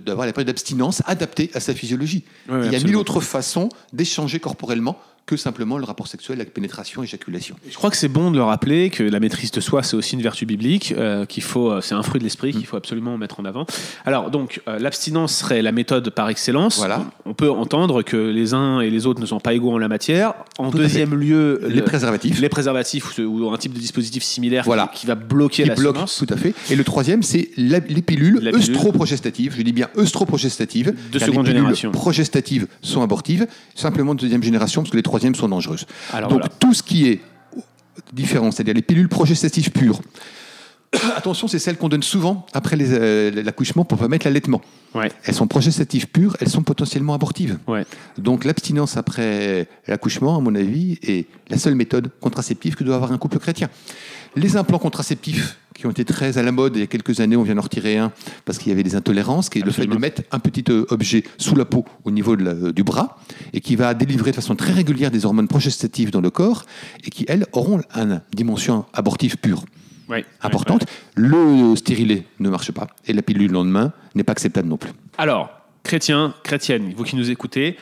d'avoir 0.00 0.26
la 0.26 0.32
période 0.32 0.48
d'abstinence 0.48 1.00
adaptée 1.06 1.50
à 1.54 1.60
sa 1.60 1.74
physiologie. 1.74 2.24
Ouais, 2.48 2.66
il 2.66 2.72
y 2.72 2.76
a 2.76 2.80
mille 2.80 2.96
autres 2.96 3.20
façons 3.20 3.68
d'échanger 3.92 4.40
corporellement 4.40 4.98
que 5.26 5.36
simplement 5.36 5.76
le 5.76 5.84
rapport 5.84 6.06
sexuel 6.06 6.40
avec 6.40 6.54
pénétration, 6.54 7.02
éjaculation. 7.02 7.56
Je 7.68 7.74
crois 7.74 7.90
que 7.90 7.96
c'est 7.96 8.06
bon 8.08 8.30
de 8.30 8.36
le 8.36 8.44
rappeler 8.44 8.90
que 8.90 9.02
la 9.02 9.18
maîtrise 9.18 9.50
de 9.50 9.60
soi, 9.60 9.82
c'est 9.82 9.96
aussi 9.96 10.14
une 10.14 10.22
vertu 10.22 10.46
biblique, 10.46 10.94
euh, 10.96 11.26
qu'il 11.26 11.42
faut, 11.42 11.72
euh, 11.72 11.80
c'est 11.80 11.94
un 11.96 12.02
fruit 12.04 12.20
de 12.20 12.24
l'esprit 12.24 12.50
Mm. 12.50 12.52
qu'il 12.52 12.66
faut 12.66 12.76
absolument 12.76 13.18
mettre 13.18 13.40
en 13.40 13.44
avant. 13.44 13.66
Alors 14.04 14.30
donc, 14.30 14.60
euh, 14.68 14.78
l'abstinence 14.78 15.34
serait 15.34 15.62
la 15.62 15.72
méthode 15.72 16.10
par 16.10 16.28
excellence. 16.28 16.78
Voilà. 16.78 17.04
On 17.24 17.34
peut 17.34 17.50
entendre 17.50 18.02
que 18.02 18.16
les 18.16 18.54
uns 18.54 18.80
et 18.80 18.88
les 18.88 19.04
autres 19.06 19.20
ne 19.20 19.26
sont 19.26 19.40
pas 19.40 19.52
égaux 19.52 19.72
en 19.72 19.78
la 19.78 19.88
matière. 19.88 20.34
En 20.58 20.70
Tout 20.70 20.78
deuxième 20.78 21.14
lieu, 21.16 21.60
Les 21.66 21.74
le- 21.76 21.82
préservatifs. 21.84 22.38
les 22.40 22.48
préservatifs 22.48 23.18
ou, 23.18 23.50
un 23.52 23.56
type 23.58 23.72
de 23.72 23.80
dispositif 23.80 24.22
similaire 24.22 24.62
Voilà. 24.64 24.90
qui, 24.94 25.00
qui 25.00 25.06
va 25.06 25.16
bloquer 25.16 25.64
qui 25.64 25.68
la 25.68 25.74
bloque 25.74 25.96
tout 26.18 26.26
à 26.30 26.36
fait. 26.36 26.54
Et 26.70 26.76
le 26.76 26.84
troisième, 26.84 27.24
c'est 27.24 27.50
la- 27.56 27.80
les 27.80 28.02
pilules 28.02 28.38
La 28.42 28.52
pilule. 28.52 28.76
œstroprogestatives. 28.76 29.54
Je 29.58 29.62
dis 29.62 29.72
bien 29.72 29.88
œstroprogestatives. 29.98 30.94
De 31.12 31.18
seconde 31.18 31.46
les 31.46 31.52
pilules 31.52 31.56
génération. 31.62 31.90
progestatives 31.90 32.68
sont 32.82 33.02
abortives, 33.02 33.46
simplement 33.74 34.14
de 34.14 34.20
deuxième 34.20 34.42
génération, 34.44 34.82
parce 34.82 34.90
que 34.92 34.96
les 34.96 35.02
troisièmes 35.16 35.34
sont 35.34 35.48
dangereuses. 35.48 35.86
Alors 36.12 36.28
Donc 36.28 36.40
voilà. 36.40 36.54
tout 36.58 36.74
ce 36.74 36.82
qui 36.82 37.08
est 37.08 37.20
différent, 38.12 38.50
c'est-à-dire 38.50 38.74
les 38.74 38.82
pilules 38.82 39.08
progestatives 39.08 39.70
pures. 39.70 40.00
Attention, 41.16 41.48
c'est 41.48 41.58
celles 41.58 41.78
qu'on 41.78 41.88
donne 41.88 42.02
souvent 42.02 42.44
après 42.52 42.76
les, 42.76 42.88
euh, 42.92 43.42
l'accouchement 43.42 43.86
pour 43.86 43.96
permettre 43.98 44.26
l'allaitement. 44.26 44.60
Ouais. 44.94 45.10
Elles 45.24 45.34
sont 45.34 45.46
progestatives 45.46 46.08
pures, 46.08 46.36
elles 46.40 46.50
sont 46.50 46.62
potentiellement 46.62 47.14
abortives. 47.14 47.58
Ouais. 47.66 47.86
Donc 48.18 48.44
l'abstinence 48.44 48.98
après 48.98 49.68
l'accouchement, 49.88 50.36
à 50.36 50.40
mon 50.40 50.54
avis, 50.54 50.98
est 51.02 51.26
la 51.48 51.56
seule 51.56 51.74
méthode 51.74 52.10
contraceptive 52.20 52.74
que 52.74 52.84
doit 52.84 52.96
avoir 52.96 53.12
un 53.12 53.18
couple 53.18 53.38
chrétien. 53.38 53.70
Les 54.36 54.56
implants 54.58 54.78
contraceptifs 54.78 55.56
qui 55.76 55.86
ont 55.86 55.90
été 55.90 56.04
très 56.04 56.38
à 56.38 56.42
la 56.42 56.52
mode 56.52 56.76
il 56.76 56.80
y 56.80 56.82
a 56.82 56.86
quelques 56.86 57.20
années, 57.20 57.36
on 57.36 57.42
vient 57.42 57.54
d'en 57.54 57.60
retirer 57.62 57.98
un 57.98 58.12
parce 58.44 58.58
qu'il 58.58 58.68
y 58.68 58.72
avait 58.72 58.82
des 58.82 58.96
intolérances, 58.96 59.48
qui 59.48 59.58
est 59.58 59.62
le 59.64 59.70
fait 59.70 59.86
de 59.86 59.96
mettre 59.96 60.22
un 60.32 60.38
petit 60.38 60.64
euh, 60.70 60.84
objet 60.90 61.22
sous 61.38 61.54
la 61.54 61.64
peau 61.64 61.84
au 62.04 62.10
niveau 62.10 62.36
de 62.36 62.44
la- 62.44 62.72
du 62.72 62.82
bras 62.82 63.18
et 63.52 63.60
qui 63.60 63.76
va 63.76 63.94
délivrer 63.94 64.30
de 64.30 64.36
façon 64.36 64.56
très 64.56 64.72
régulière 64.72 65.10
des 65.10 65.26
hormones 65.26 65.48
progestatives 65.48 66.10
dans 66.10 66.20
le 66.20 66.30
corps 66.30 66.64
et 67.04 67.10
qui, 67.10 67.24
elles, 67.28 67.46
auront 67.52 67.80
une 67.94 68.20
dimension 68.34 68.84
abortive 68.92 69.36
pure 69.38 69.64
Ouais. 70.08 70.24
importante. 70.42 70.86
Le 71.16 71.74
stérilet 71.74 72.24
ne 72.38 72.48
marche 72.48 72.70
pas 72.70 72.86
et 73.06 73.12
la 73.12 73.22
pilule 73.22 73.48
le 73.48 73.54
lendemain 73.54 73.92
n'est 74.14 74.22
pas 74.22 74.32
acceptable 74.32 74.68
non 74.68 74.76
plus. 74.76 74.90
Alors, 75.18 75.50
chrétiens, 75.82 76.32
chrétiennes, 76.44 76.94
vous 76.96 77.02
qui 77.04 77.16
nous 77.16 77.30
écoutez, 77.30 77.76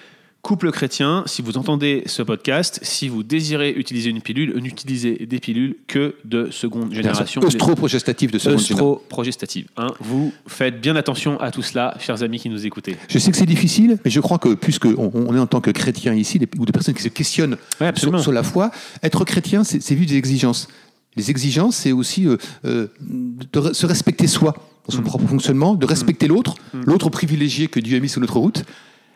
Couple 0.44 0.70
chrétien, 0.72 1.22
si 1.24 1.40
vous 1.40 1.56
entendez 1.56 2.02
ce 2.04 2.20
podcast, 2.22 2.78
si 2.82 3.08
vous 3.08 3.22
désirez 3.22 3.70
utiliser 3.70 4.10
une 4.10 4.20
pilule, 4.20 4.54
n'utilisez 4.60 5.24
des 5.24 5.38
pilules 5.40 5.74
que 5.86 6.16
de 6.26 6.50
seconde 6.50 6.92
génération. 6.92 7.40
Eustro-progestative 7.42 8.30
de 8.30 8.38
seconde 8.38 8.58
génération. 8.58 8.74
Eustro-progestative. 8.74 9.68
Hein. 9.78 9.86
Vous 10.00 10.34
faites 10.46 10.82
bien 10.82 10.96
attention 10.96 11.40
à 11.40 11.50
tout 11.50 11.62
cela, 11.62 11.96
chers 11.98 12.22
amis 12.22 12.38
qui 12.38 12.50
nous 12.50 12.66
écoutez. 12.66 12.94
Je 13.08 13.18
sais 13.18 13.30
que 13.30 13.38
c'est 13.38 13.46
difficile, 13.46 13.96
mais 14.04 14.10
je 14.10 14.20
crois 14.20 14.36
que 14.36 14.52
puisque 14.52 14.84
on, 14.84 15.10
on 15.14 15.34
est 15.34 15.38
en 15.38 15.46
tant 15.46 15.62
que 15.62 15.70
chrétien 15.70 16.12
ici, 16.12 16.38
ou 16.58 16.66
des 16.66 16.72
personnes 16.72 16.92
qui 16.94 17.02
se 17.02 17.08
questionnent 17.08 17.56
Ouais, 17.80 17.90
sur, 17.96 18.20
sur 18.20 18.30
la 18.32 18.42
foi, 18.42 18.70
être 19.02 19.24
chrétien, 19.24 19.64
c'est 19.64 19.94
vivre 19.94 20.10
des 20.10 20.18
exigences. 20.18 20.68
Les 21.16 21.30
exigences, 21.30 21.76
c'est 21.76 21.92
aussi 21.92 22.26
euh, 22.28 22.36
euh, 22.66 22.88
de 23.00 23.72
se 23.72 23.86
respecter 23.86 24.26
soi 24.26 24.52
dans 24.86 24.94
son 24.94 25.00
Mm. 25.00 25.04
propre 25.04 25.26
fonctionnement, 25.26 25.74
de 25.74 25.86
respecter 25.86 26.26
l'autre, 26.28 26.56
l'autre 26.84 27.08
privilégié 27.08 27.68
que 27.68 27.80
Dieu 27.80 27.96
a 27.96 28.00
mis 28.00 28.10
sur 28.10 28.20
notre 28.20 28.36
route. 28.36 28.62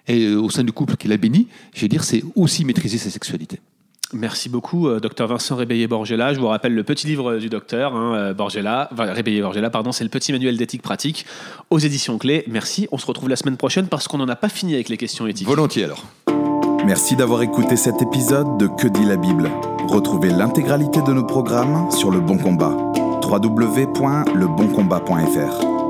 Et 0.09 0.25
euh, 0.25 0.37
au 0.37 0.51
sein 0.51 0.65
du 0.65 0.73
couple 0.73 0.97
qu'il 0.97 1.13
a 1.13 1.17
béni, 1.17 1.47
je 1.75 1.83
vais 1.83 1.89
dire, 1.89 2.03
c'est 2.03 2.25
aussi 2.35 2.65
maîtriser 2.65 2.99
sa 2.99 3.11
sexualité. 3.11 3.61
Merci 4.15 4.49
beaucoup, 4.49 4.89
euh, 4.89 5.01
docteur 5.01 5.29
Vincent 5.29 5.55
Rébeillé-Borgella. 5.55 6.33
Je 6.33 6.41
vous 6.41 6.47
rappelle 6.47 6.75
le 6.75 6.83
petit 6.83 7.07
livre 7.07 7.37
du 7.37 7.51
docteur 7.51 7.95
hein, 7.95 8.15
euh, 8.15 8.33
Borgella, 8.33 8.89
enfin, 8.91 9.13
Rébeillé-Borgella, 9.13 9.69
pardon, 9.69 9.93
c'est 9.93 10.05
le 10.05 10.11
petit 10.11 10.33
manuel 10.33 10.57
d'éthique 10.57 10.81
pratique 10.81 11.27
aux 11.69 11.79
éditions 11.79 12.17
clés. 12.17 12.43
Merci. 12.49 12.89
On 12.91 12.97
se 12.97 13.05
retrouve 13.05 13.29
la 13.29 13.37
semaine 13.37 13.59
prochaine 13.59 13.87
parce 13.87 14.09
qu'on 14.09 14.17
n'en 14.19 14.29
a 14.29 14.37
pas 14.37 14.49
fini 14.49 14.73
avec 14.75 14.89
les 14.89 14.97
questions 14.97 15.27
éthiques. 15.27 15.47
Volontiers 15.47 15.85
alors. 15.85 16.07
Merci 16.87 17.17
d'avoir 17.17 17.43
écouté 17.43 17.77
cet 17.77 18.01
épisode 18.01 18.57
de 18.57 18.67
Que 18.67 18.89
dit 18.89 19.05
la 19.05 19.17
Bible. 19.17 19.51
Retrouvez 19.89 20.31
l'intégralité 20.31 21.03
de 21.03 21.13
nos 21.13 21.25
programmes 21.25 21.91
sur 21.91 22.11
Le 22.11 22.21
Bon 22.21 22.39
Combat. 22.39 22.75
www.leboncombat.fr 23.23 25.88